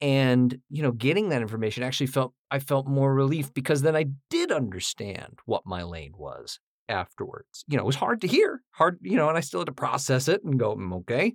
[0.00, 4.06] And you know, getting that information actually felt I felt more relief because then I
[4.30, 6.58] did understand what my lane was
[6.88, 7.64] afterwards.
[7.68, 9.72] You know, it was hard to hear, hard, you know, and I still had to
[9.72, 11.34] process it and go, "Mm, okay,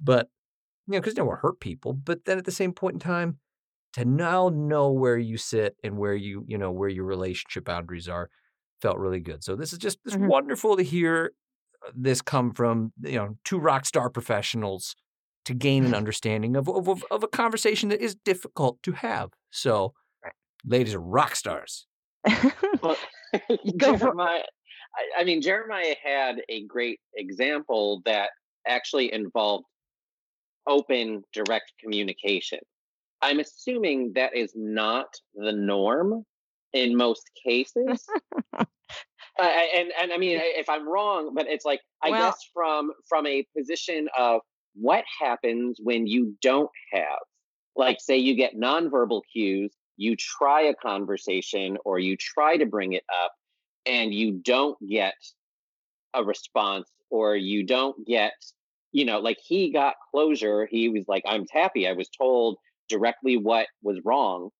[0.00, 0.28] but
[0.86, 1.92] you know, because you don't want to hurt people.
[1.94, 3.38] But then at the same point in time,
[3.94, 8.08] to now know where you sit and where you, you know, where your relationship boundaries
[8.08, 8.30] are,
[8.82, 9.42] felt really good.
[9.44, 10.28] So this is just it's Mhm.
[10.28, 11.32] wonderful to hear
[11.86, 14.96] uh, this come from you know two rock star professionals
[15.46, 19.30] to gain an understanding of of, of, of a conversation that is difficult to have.
[19.50, 19.94] So,
[20.64, 21.86] ladies are rock stars.
[22.82, 22.96] Well,
[23.76, 24.42] Go for- Jeremiah,
[24.96, 28.30] I, I mean, Jeremiah had a great example that
[28.66, 29.64] actually involved
[30.66, 32.58] open, direct communication.
[33.22, 36.24] I'm assuming that is not the norm
[36.72, 38.04] in most cases.
[39.38, 42.92] I- and and I mean, if I'm wrong, but it's like I Well- guess from
[43.08, 44.40] from a position of
[44.74, 47.18] what happens when you don't have,
[47.76, 52.92] like, say you get nonverbal cues, you try a conversation or you try to bring
[52.92, 53.32] it up,
[53.86, 55.14] and you don't get
[56.14, 58.32] a response or you don't get,
[58.92, 60.66] you know, like he got closure.
[60.70, 61.86] He was like, I'm happy.
[61.86, 62.56] I was told
[62.88, 64.50] directly what was wrong.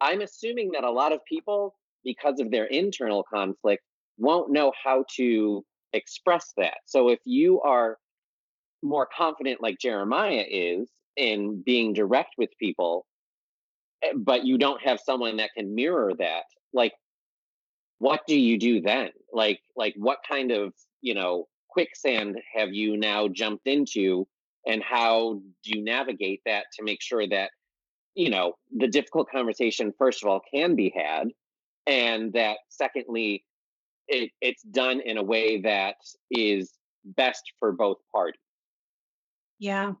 [0.00, 1.74] I'm assuming that a lot of people,
[2.04, 3.82] because of their internal conflict,
[4.18, 6.78] won't know how to express that.
[6.84, 7.98] So if you are
[8.82, 13.06] more confident, like Jeremiah is, in being direct with people,
[14.02, 16.92] eh, but you don't have someone that can mirror that, like,
[17.98, 19.10] what do you do then?
[19.32, 24.26] Like, like what kind of you know quicksand have you now jumped into,
[24.66, 27.50] and how do you navigate that to make sure that
[28.14, 31.28] you know the difficult conversation first of all can be had
[31.86, 33.44] and that secondly
[34.08, 35.96] it, it's done in a way that
[36.30, 36.72] is
[37.04, 38.40] best for both parties
[39.58, 39.92] Yeah.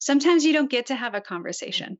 [0.00, 1.96] Sometimes you don't get to have a conversation,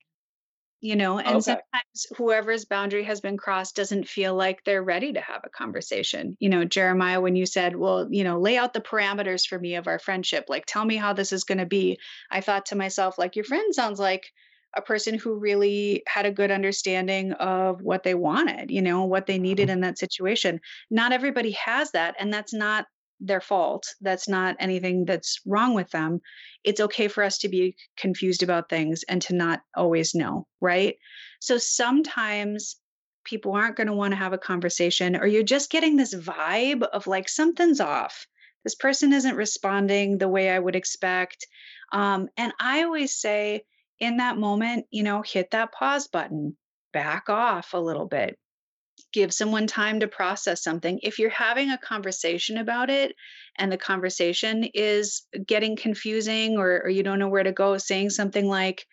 [0.85, 1.41] you know, and Okay.
[1.41, 6.37] sometimes whoever's boundary has been crossed doesn't feel like they're ready to have a conversation.
[6.41, 9.77] You know, Jeremiah, when you said, well, you know, lay out the parameters for me
[9.77, 11.99] of our friendship, like tell me how this is going to be,
[12.31, 14.31] I thought to myself, like, your friend sounds like
[14.77, 19.27] a person who really had a good understanding of what they wanted, you know, what
[19.27, 19.75] they needed mm-hmm.
[19.75, 20.61] in that situation.
[20.91, 22.87] Not everybody has that, and that's not
[23.21, 23.87] their fault.
[24.01, 26.21] That's not anything that's wrong with them.
[26.63, 30.97] It's okay for us to be confused about things and to not always know, right?
[31.41, 32.77] So sometimes
[33.25, 36.83] people aren't going to want to have a conversation, or you're just getting this vibe
[36.83, 38.27] of like something's off.
[38.65, 41.47] This person isn't responding the way I would expect.
[41.93, 43.65] Um, and I always say,
[44.01, 46.57] in that moment, you know, hit that pause button,
[46.93, 48.39] back off a little bit,
[49.15, 50.99] give someone time to process something.
[51.03, 53.15] If you're having a conversation about it
[53.57, 58.11] and the conversation is getting confusing or, or you don't know where to go, saying
[58.11, 58.85] something like,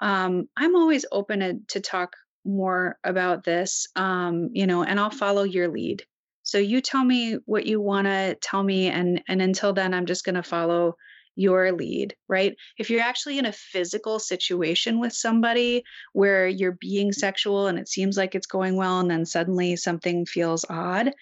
[0.00, 2.12] um, I'm always open to, to talk
[2.44, 6.04] more about this, um, you know, and I'll follow your lead.
[6.42, 10.04] So you tell me what you want to tell me, and and until then, I'm
[10.04, 10.96] just going to follow
[11.36, 12.56] your lead, right?
[12.78, 17.88] If you're actually in a physical situation with somebody where you're being sexual and it
[17.88, 21.12] seems like it's going well, and then suddenly something feels odd,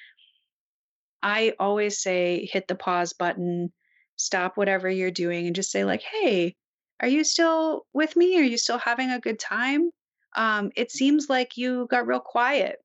[1.22, 3.72] I always say hit the pause button,
[4.16, 6.56] stop whatever you're doing, and just say, like, hey,
[7.00, 8.38] are you still with me?
[8.38, 9.90] Are you still having a good time?
[10.36, 12.78] Um, it seems like you got real quiet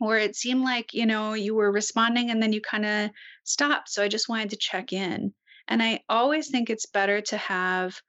[0.00, 3.10] or it seemed like you know you were responding and then you kind of
[3.44, 5.32] stopped so i just wanted to check in
[5.68, 8.00] and I always think it's better to have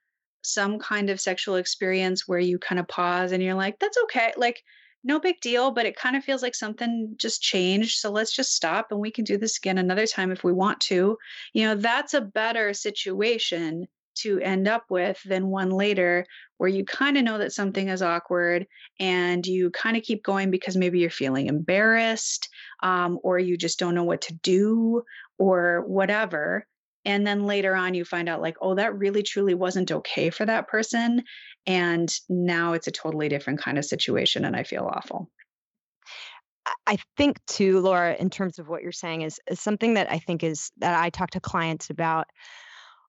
[0.41, 4.33] some kind of sexual experience where you kind of pause and you're like, that's okay.
[4.37, 4.63] Like,
[5.03, 7.99] no big deal, but it kind of feels like something just changed.
[7.99, 10.79] So let's just stop and we can do this again another time if we want
[10.81, 11.17] to.
[11.53, 16.25] You know, that's a better situation to end up with than one later
[16.57, 18.67] where you kind of know that something is awkward
[18.99, 22.49] and you kind of keep going because maybe you're feeling embarrassed
[22.83, 25.03] um, or you just don't know what to do
[25.37, 26.65] or whatever
[27.09, 30.45] and then later on you find out like oh that really truly wasn't okay for
[30.45, 31.23] that person
[31.65, 35.29] and now it's a totally different kind of situation and i feel awful
[36.85, 40.19] I think too, Laura, in terms of what you're saying, is, is something that I
[40.19, 42.27] think is that I talk to clients about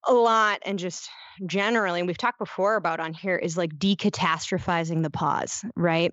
[0.07, 1.11] a lot and just
[1.47, 6.13] generally, and we've talked before about on here, is like decatastrophizing the pause, right?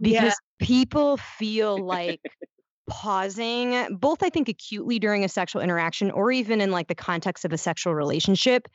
[0.00, 0.66] Because yeah.
[0.66, 2.20] people feel like
[2.92, 7.46] pausing both i think acutely during a sexual interaction or even in like the context
[7.46, 8.68] of a sexual relationship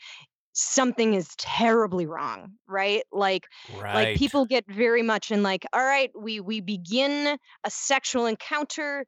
[0.54, 3.46] something is terribly wrong right like
[3.80, 3.94] right.
[3.94, 9.06] like people get very much in like all right we we begin a sexual encounter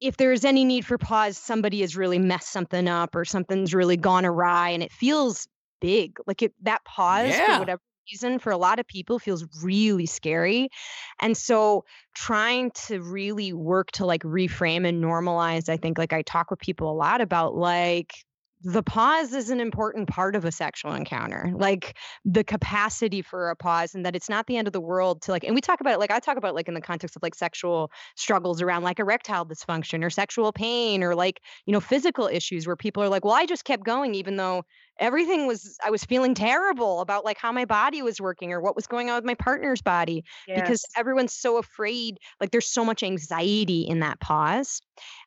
[0.00, 3.96] if there's any need for pause somebody has really messed something up or something's really
[3.96, 5.48] gone awry and it feels
[5.80, 7.54] big like it, that pause yeah.
[7.54, 7.80] for whatever
[8.10, 10.68] reason for a lot of people feels really scary.
[11.20, 11.84] And so
[12.14, 16.60] trying to really work to like reframe and normalize, I think like I talk with
[16.60, 18.12] people a lot about like
[18.62, 23.56] the pause is an important part of a sexual encounter like the capacity for a
[23.56, 25.80] pause and that it's not the end of the world to like and we talk
[25.80, 28.82] about it like i talk about like in the context of like sexual struggles around
[28.82, 33.08] like erectile dysfunction or sexual pain or like you know physical issues where people are
[33.08, 34.64] like well i just kept going even though
[34.98, 38.76] everything was i was feeling terrible about like how my body was working or what
[38.76, 40.60] was going on with my partner's body yes.
[40.60, 44.80] because everyone's so afraid like there's so much anxiety in that pause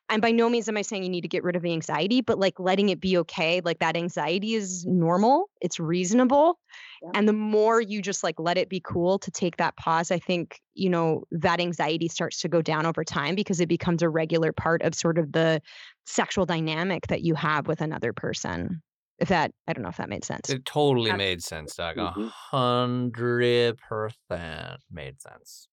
[0.08, 2.20] and by no means am i saying you need to get rid of the anxiety
[2.20, 6.58] but like letting it be okay like that anxiety is normal it's reasonable
[7.02, 7.10] yeah.
[7.14, 10.18] and the more you just like let it be cool to take that pause i
[10.18, 14.08] think you know that anxiety starts to go down over time because it becomes a
[14.08, 15.60] regular part of sort of the
[16.06, 18.82] sexual dynamic that you have with another person
[19.20, 20.48] if that, I don't know if that made sense.
[20.48, 21.98] It totally made sense, Doug.
[21.98, 22.28] A mm-hmm.
[22.28, 25.68] hundred percent made sense.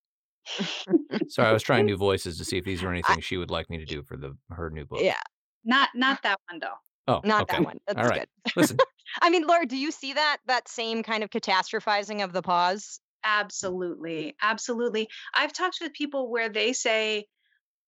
[1.30, 3.50] Sorry, I was trying new voices to see if these were anything I, she would
[3.50, 5.00] like me to do for the her new book.
[5.02, 5.20] Yeah,
[5.64, 6.76] not not that one though.
[7.08, 7.58] Oh, not okay.
[7.58, 7.78] that one.
[7.88, 8.28] That's All right.
[8.46, 8.54] good.
[8.58, 8.78] Listen,
[9.22, 13.00] I mean, Laura, do you see that that same kind of catastrophizing of the pause?
[13.24, 15.08] Absolutely, absolutely.
[15.34, 17.28] I've talked with people where they say,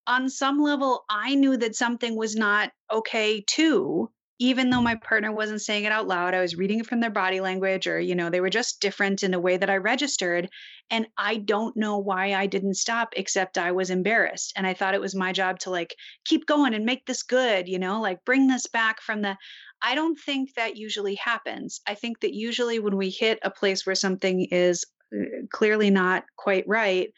[0.07, 4.09] on some level, I knew that something was not okay too
[4.39, 7.09] even though my partner wasn't saying it out loud i was reading it from their
[7.09, 10.49] body language or you know they were just different in a way that i registered
[10.89, 14.93] and i don't know why i didn't stop except i was embarrassed and i thought
[14.95, 18.23] it was my job to like keep going and make this good you know like
[18.25, 19.37] bring this back from the
[19.81, 21.81] i don't think that usually happens.
[21.87, 24.85] I think that usually when we hit a place where something is
[25.15, 27.09] uh, clearly not quite right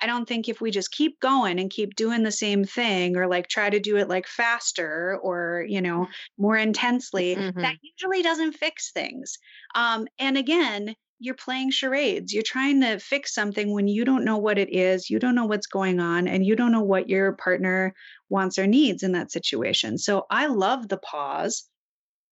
[0.00, 3.26] I don't think if we just keep going and keep doing the same thing or
[3.26, 7.60] like try to do it like faster or, you know, more intensely, mm-hmm.
[7.60, 9.38] that usually doesn't fix things.
[9.74, 12.32] Um, and again, you're playing charades.
[12.32, 15.46] You're trying to fix something when you don't know what it is, you don't know
[15.46, 17.92] what's going on, and you don't know what your partner
[18.28, 19.98] wants or needs in that situation.
[19.98, 21.68] So I love the pause.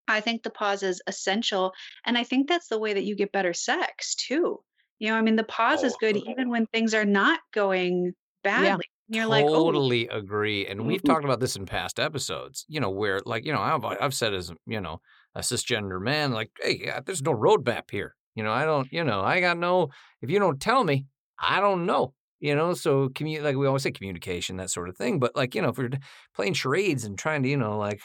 [0.09, 1.73] I think the pause is essential.
[2.05, 4.61] And I think that's the way that you get better sex too.
[4.99, 8.13] You know, I mean, the pause oh, is good even when things are not going
[8.43, 8.69] badly.
[8.69, 8.77] Yeah.
[9.09, 10.19] You're totally like, totally oh.
[10.19, 10.67] agree.
[10.67, 11.13] And we've mm-hmm.
[11.13, 14.35] talked about this in past episodes, you know, where like, you know, I've, I've said
[14.35, 15.01] as, you know,
[15.35, 18.15] a cisgender man, like, hey, yeah, there's no roadmap here.
[18.35, 19.91] You know, I don't, you know, I got no,
[20.23, 21.07] if you don't tell me,
[21.39, 22.15] I don't know.
[22.41, 25.19] You know, so commu- like we always say communication, that sort of thing.
[25.19, 25.91] But like, you know, if we're
[26.35, 28.01] playing charades and trying to, you know, like,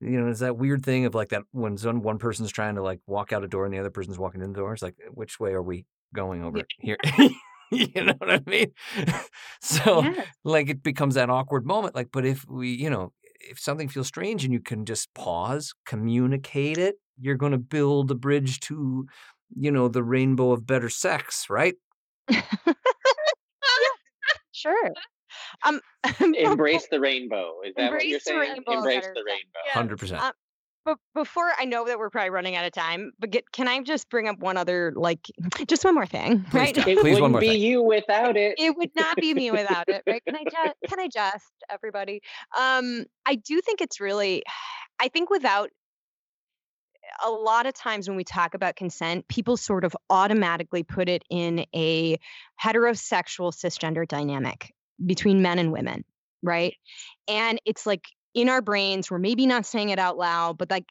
[0.00, 3.00] you know, it's that weird thing of like that when one person's trying to like
[3.06, 4.72] walk out a door and the other person's walking in the door.
[4.72, 5.84] It's like, which way are we
[6.14, 6.96] going over here.
[7.70, 8.72] you know what I mean?
[9.60, 10.26] so Yes.
[10.44, 11.94] like it becomes that awkward moment.
[11.94, 13.12] Like, but if we, you know,
[13.50, 18.10] if something feels strange and you can just pause, communicate it, you're going to build
[18.10, 19.06] a bridge to,
[19.56, 21.74] you know, the rainbow of better sex, right?
[24.52, 24.90] Sure.
[25.64, 25.80] Um,
[26.38, 27.54] Embrace the rainbow.
[27.66, 28.62] Is that what you're Embrace the saying?
[28.66, 29.16] Embrace the sex.
[29.16, 29.60] rainbow.
[29.66, 29.72] Yeah.
[29.72, 30.22] Hundred percent.
[30.84, 33.82] But before I know that we're probably running out of time, but get, can I
[33.82, 35.30] just bring up one other, like,
[35.68, 36.76] just one more thing, Please right?
[36.78, 37.60] It Please, wouldn't be thing.
[37.60, 38.54] you without it.
[38.58, 42.20] it would not be me without it right can i just can i just everybody
[42.58, 44.42] um i do think it's really
[45.00, 45.70] i think without
[47.24, 51.22] a lot of times when we talk about consent people sort of automatically put it
[51.30, 52.16] in a
[52.62, 54.72] heterosexual cisgender dynamic
[55.04, 56.04] between men and women
[56.42, 56.74] right
[57.28, 58.04] and it's like
[58.34, 60.86] in our brains we're maybe not saying it out loud but like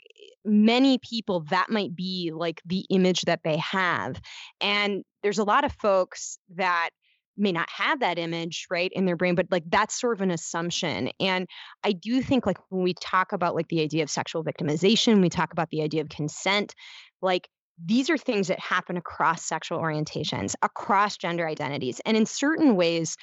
[0.46, 4.20] many people that might be like the image that they have.
[4.60, 6.90] And there's a lot of folks that
[7.38, 10.32] may not have that image right in their brain but like that's sort of an
[10.32, 11.10] assumption.
[11.20, 11.48] And
[11.84, 15.30] i do think like when we talk about like the idea of sexual victimization we
[15.30, 16.76] talk about the idea of consent
[17.22, 17.48] like
[17.84, 22.00] these are things that happen across sexual orientations across gender identities.
[22.06, 23.18] And in certain ways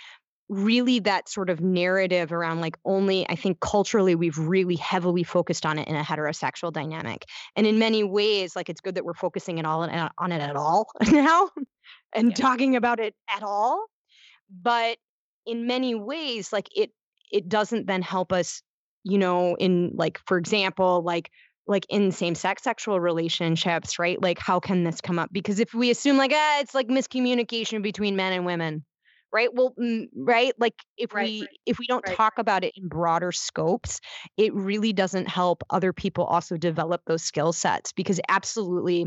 [0.48, 5.66] really that sort of narrative around like only i think culturally we've really heavily focused
[5.66, 7.26] on it in a heterosexual dynamic.
[7.56, 10.40] And in many ways like it's good that we're focusing it all on, on it
[10.40, 11.50] at all now
[12.14, 12.36] and Yeah.
[12.36, 13.86] talking about it at all.
[14.50, 14.98] But
[15.46, 16.92] in many ways like it
[17.32, 18.62] it doesn't then help us
[19.04, 21.30] you know in like for example like
[21.66, 24.20] like in same sex sexual relationships right?
[24.22, 25.30] Like how can this come up?
[25.32, 28.84] Because if we assume like ah it's like miscommunication between men and women
[29.32, 29.52] right?
[29.52, 30.52] Well mm, right?
[30.58, 34.00] Like if Right, we right, if we don't right, talk about it in broader scopes
[34.36, 39.06] it really doesn't help other people also develop those skill sets because absolutely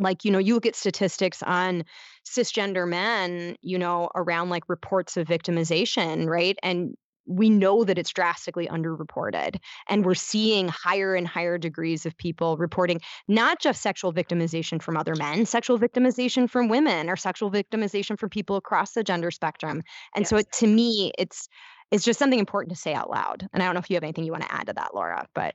[0.00, 1.84] like you know you look at statistics on
[2.26, 6.56] cisgender men you know around like reports of victimization right?
[6.62, 6.96] And
[7.26, 9.56] we know that it's drastically underreported
[9.88, 14.96] and we're seeing higher and higher degrees of people reporting not just sexual victimization from
[14.96, 19.82] other men sexual victimization from women or sexual victimization from people across the gender spectrum
[20.14, 21.48] and so it, to me it's
[21.90, 24.04] it's just something important to say out loud and i don't know if you have
[24.04, 25.54] anything you want to add to that laura but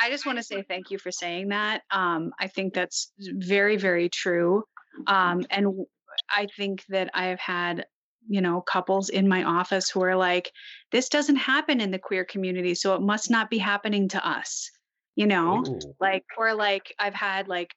[0.00, 1.82] I just want to say thank you for saying that.
[1.90, 4.62] Um, I think that's very, very true.
[5.06, 5.86] Um, and
[6.30, 7.86] I think that I have had,
[8.28, 10.52] you know, couples in my office who are like,
[10.92, 14.70] this doesn't happen in the queer community, so it must not be happening to us,
[15.16, 15.64] you know?
[15.66, 15.94] Ooh.
[15.98, 17.74] Like, or like I've had like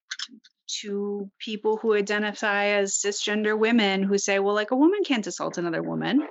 [0.68, 5.58] two people who identify as cisgender women who say, well, like a woman can't assault
[5.58, 6.28] another woman.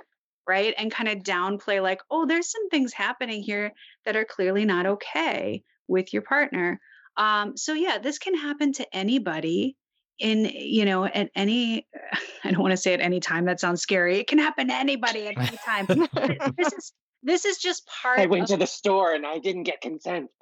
[0.47, 0.73] Right.
[0.77, 3.71] And kind of downplay, like, oh, there's some things happening here
[4.05, 6.79] that are clearly not okay with your partner.
[7.15, 9.77] Um, so yeah, this can happen to anybody
[10.19, 11.87] in, you know, at any
[12.43, 14.19] I don't want to say at any time, that sounds scary.
[14.19, 15.87] It can happen to anybody at any time.
[16.57, 16.93] This is
[17.23, 20.29] this is just part I went of to the store and I didn't get consent.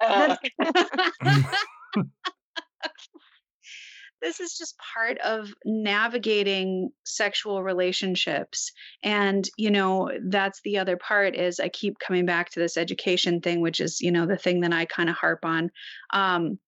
[4.22, 8.70] This is just part of navigating sexual relationships
[9.02, 13.40] and you know that's the other part is i keep coming back to this education
[13.40, 15.70] thing which is you know the thing that i kind of harp on
[16.12, 16.58] um,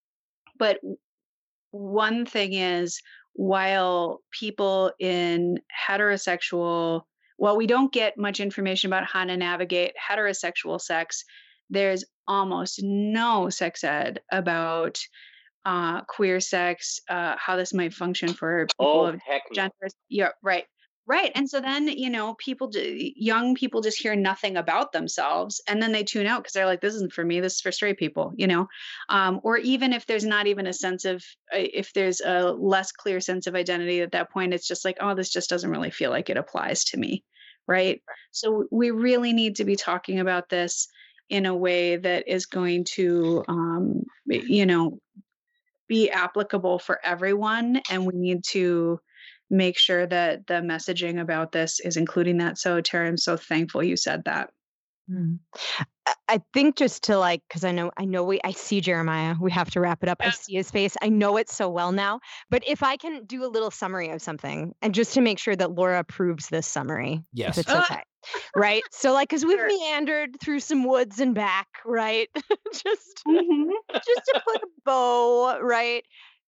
[0.58, 0.78] but
[1.72, 3.00] one thing is
[3.34, 5.58] while people in
[5.88, 7.02] heterosexual
[7.38, 11.24] well we don't get much information about how to navigate heterosexual sex
[11.70, 14.98] there's almost no sex ed about
[15.64, 19.54] uh, queer sex, uh, how this might function for people oh, of heck no.
[19.54, 19.94] genders.
[20.08, 20.64] Yeah, right.
[21.04, 21.32] Right.
[21.34, 25.90] And so then, you know, people, young people just hear nothing about themselves and then
[25.90, 27.40] they tune out because they're like, this isn't for me.
[27.40, 28.68] This is for straight people, you know?
[29.08, 31.16] Um, or even if there's not even a sense of,
[31.52, 34.96] uh, if there's a less clear sense of identity at that point, it's just like,
[35.00, 37.24] oh, this just doesn't really feel like it applies to me.
[37.66, 38.00] Right.
[38.30, 40.86] So we really need to be talking about this
[41.28, 45.00] in a way that is going to, um, you know,
[45.88, 49.00] be applicable for everyone and we need to
[49.52, 53.82] make sure that the messaging about this is including that so tara i'm so thankful
[53.82, 54.50] you said that
[55.10, 55.40] Mm.
[56.06, 59.34] I- I think just to like, because I know, I know we, I see Jeremiah.
[59.40, 60.18] We have to wrap it up.
[60.20, 60.96] I see his face.
[61.02, 62.20] I know it so well now.
[62.50, 65.56] But if I can do a little summary of something, and just to make sure
[65.56, 67.58] that Laura approves this summary, Yes.
[67.58, 67.84] if it's Ah.
[67.84, 68.02] okay,
[68.56, 68.82] right?
[68.92, 69.66] So like, because we've Sure.
[69.66, 72.28] meandered through some woods and back, right?
[72.72, 76.04] just, just to put a bow, right?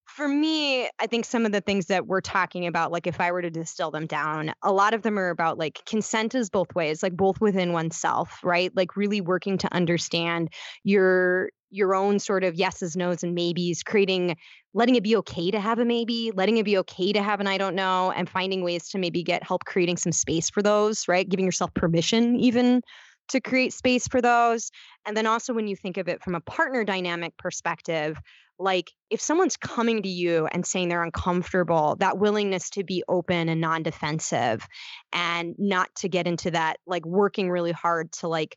[0.07, 3.33] For me, I think some of the things that we're talking about, like if I
[3.33, 6.75] were to distill them down, a lot of them are about like consent is both
[6.75, 8.71] ways, like both within oneself, right?
[8.77, 10.51] Like really working to understand
[10.83, 14.37] your your own sort of yeses, nos, and maybes, creating
[14.75, 17.47] letting it be okay to have a maybe, letting it be okay to have an
[17.47, 21.09] I don't know, and finding ways to maybe get help creating some space for those,
[21.09, 21.29] right?
[21.29, 22.83] Giving yourself permission even
[23.29, 24.71] to create space for those.
[25.07, 28.19] And then also when you think of it from a partner dynamic perspective,
[28.59, 33.49] like if someone's coming to you and saying they're uncomfortable that willingness to be open
[33.49, 34.67] and non-defensive
[35.13, 38.57] and not to get into that like working really hard to like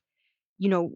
[0.59, 0.91] you know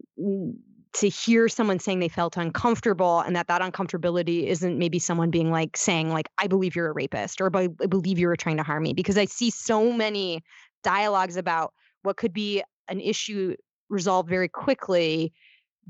[0.94, 5.50] to hear someone saying they felt uncomfortable and that that uncomfortability isn't maybe someone being
[5.50, 8.62] like saying like i believe you're a rapist or i believe you were trying to
[8.62, 10.40] harm me because i see so many
[10.84, 11.72] dialogues about
[12.02, 13.54] what could be an issue
[13.88, 15.32] resolved very quickly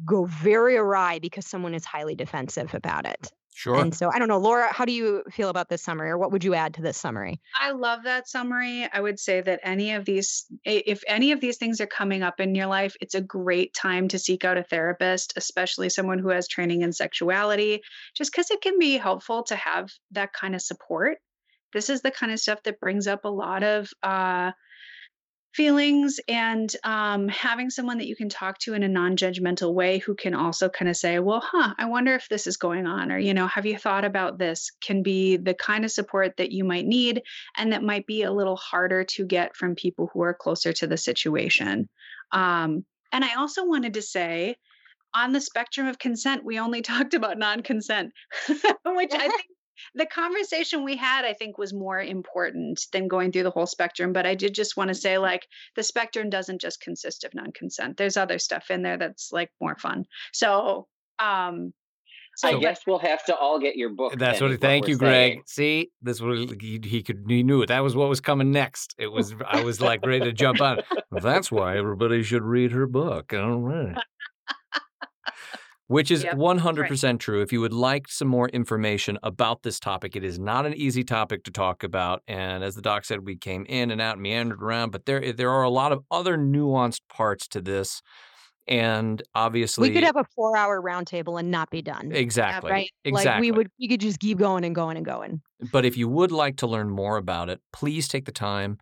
[0.05, 3.31] go very awry because someone is highly defensive about it.
[3.55, 3.78] Sure.
[3.78, 6.32] And so I don't know, Laura, how do you feel about this summary or what
[6.32, 7.39] would you add to this summary?
[7.60, 8.89] I love that summary.
[8.90, 12.40] I would say that any of these, if any of these things are coming up
[12.40, 16.31] in your life, it's a great time to seek out a therapist, especially someone who
[16.31, 17.82] has training in sexuality,
[18.14, 21.19] just because it can be helpful to have that kind of support.
[21.74, 24.52] This is the kind of stuff that brings up a lot of, uh,
[25.55, 30.15] feelings and um, having someone that you can talk to in a non-judgmental way who
[30.15, 33.19] can also kind of say well huh i wonder if this is going on or
[33.19, 34.70] you know have you thought about this?
[34.81, 37.23] can be the kind of support that you might need
[37.57, 40.87] and that might be a little harder to get from people who are closer to
[40.87, 41.89] the situation.
[42.33, 44.57] Um, and i also wanted to say
[45.15, 48.12] on the spectrum of consent we only talked about non-consent
[48.49, 49.47] which i think
[49.94, 54.12] the conversation we had i think was more important than going through the whole spectrum
[54.12, 55.46] but i did just want to say like
[55.76, 59.76] the spectrum doesn't just consist of non-consent there's other stuff in there that's like more
[59.76, 60.86] fun so
[61.18, 61.72] um
[62.34, 64.18] so I guess we'll have to all get your book.
[64.18, 64.59] That's what.
[64.59, 65.42] Thank you, Greg.
[65.46, 67.66] See, this was he, he could he knew it.
[67.66, 68.94] That was what was coming next.
[68.98, 70.80] It was I was like ready to jump on.
[71.10, 73.34] That's why everybody should read her book.
[73.34, 73.98] All right
[75.93, 77.20] which is yep, 100% right.
[77.20, 77.43] true.
[77.43, 81.05] If you would like some more information about this topic, it is not an easy
[81.05, 82.23] topic to talk about.
[82.27, 85.51] And as the doc said, we came in and out, meandered around, but there there
[85.51, 88.01] are a lot of other nuanced parts to this.
[88.66, 92.12] And obviously, we could have a four-hour roundtable and not be done.
[92.12, 92.70] Uh, exactly.
[92.70, 92.90] Right.
[93.05, 93.31] Exactly.
[93.32, 95.43] Like we would, we could just keep going and going and going.
[95.73, 98.78] But if you would like to learn more about it, please take the time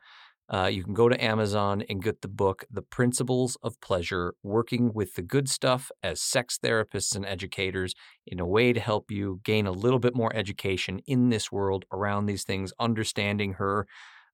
[0.53, 4.93] uh, you can go to Amazon and get the book, The Principles of Pleasure Working
[4.93, 7.95] with the Good Stuff as Sex Therapists and Educators,
[8.27, 11.85] in a way to help you gain a little bit more education in this world
[11.93, 13.87] around these things, understanding her.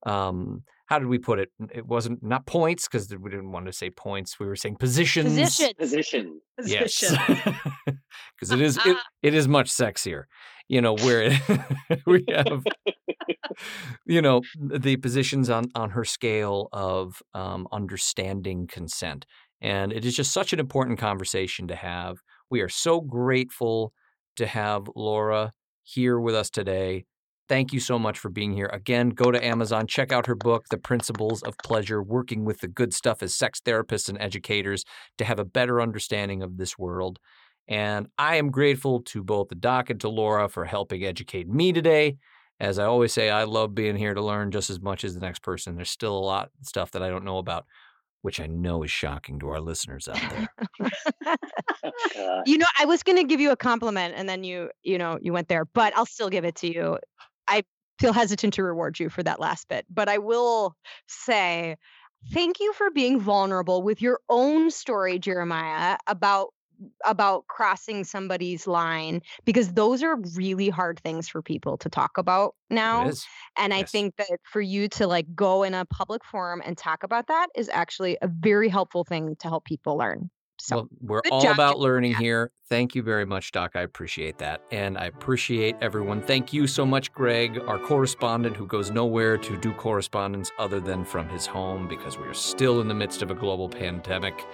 [0.06, 1.50] Um, how did we put it?
[1.74, 4.38] It wasn't not points because we didn't want to say points.
[4.38, 5.28] We were saying positions.
[5.28, 5.72] Position.
[5.78, 6.40] Position.
[6.64, 7.00] Yes.
[7.84, 10.24] Because it is it, it is much sexier.
[10.68, 11.30] You know where
[12.06, 12.64] we have
[14.06, 19.26] you know the positions on on her scale of um, understanding consent.
[19.60, 22.18] And it is just such an important conversation to have.
[22.50, 23.92] We are so grateful
[24.36, 25.52] to have laura
[25.82, 27.06] here with us today.
[27.48, 28.68] Thank you so much for being here.
[28.72, 32.68] Again go to amazon check out her book the principles of pleasure working with the
[32.68, 34.84] good stuff as sex therapists and educators
[35.18, 37.18] to have a better understanding of this world
[37.68, 41.72] and I am grateful to both the doc and to Laura for helping educate me
[41.72, 42.18] today.
[42.58, 45.20] As I always say, I love being here to learn just as much as the
[45.20, 45.76] next person.
[45.76, 47.66] There's still a lot of stuff that I don't know about,
[48.22, 50.48] which I know is shocking to our listeners out there.
[52.46, 55.18] you know, I was going to give you a compliment and then you, you know,
[55.20, 56.98] you went there, but I'll still give it to you.
[57.46, 57.64] I
[57.98, 60.74] feel hesitant to reward you for that last bit, but I will
[61.08, 61.76] say
[62.32, 66.48] thank you for being vulnerable with your own story, Jeremiah, about
[67.04, 72.54] about crossing somebody's line because those are really hard things for people to talk about
[72.70, 73.10] now
[73.56, 77.02] and i think that for you to like go in a public forum and talk
[77.02, 80.30] about that is actually a very helpful thing to help people learn
[80.66, 81.54] so well, we're all job.
[81.54, 82.50] about learning here.
[82.68, 83.76] Thank you very much, Doc.
[83.76, 84.62] I appreciate that.
[84.72, 86.20] And I appreciate everyone.
[86.20, 91.04] Thank you so much, Greg, our correspondent who goes nowhere to do correspondence other than
[91.04, 94.44] from his home because we are still in the midst of a global pandemic.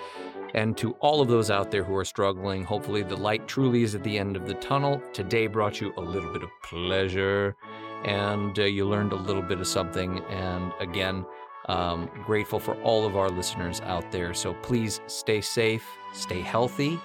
[0.54, 3.94] And to all of those out there who are struggling, hopefully the light truly is
[3.94, 5.02] at the end of the tunnel.
[5.14, 7.56] Today brought you a little bit of pleasure
[8.04, 10.18] and uh, you learned a little bit of something.
[10.24, 11.24] And again,
[11.68, 14.34] um, grateful for all of our listeners out there.
[14.34, 16.98] So please stay safe, stay healthy,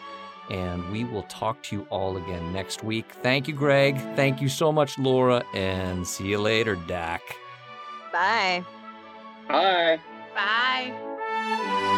[0.50, 3.06] and we will talk to you all again next week.
[3.22, 3.98] Thank you, Greg.
[4.16, 7.22] Thank you so much, Laura, and see you later, Doc.
[8.12, 8.64] Bye.
[9.48, 10.00] Bye.
[10.36, 11.94] Bye.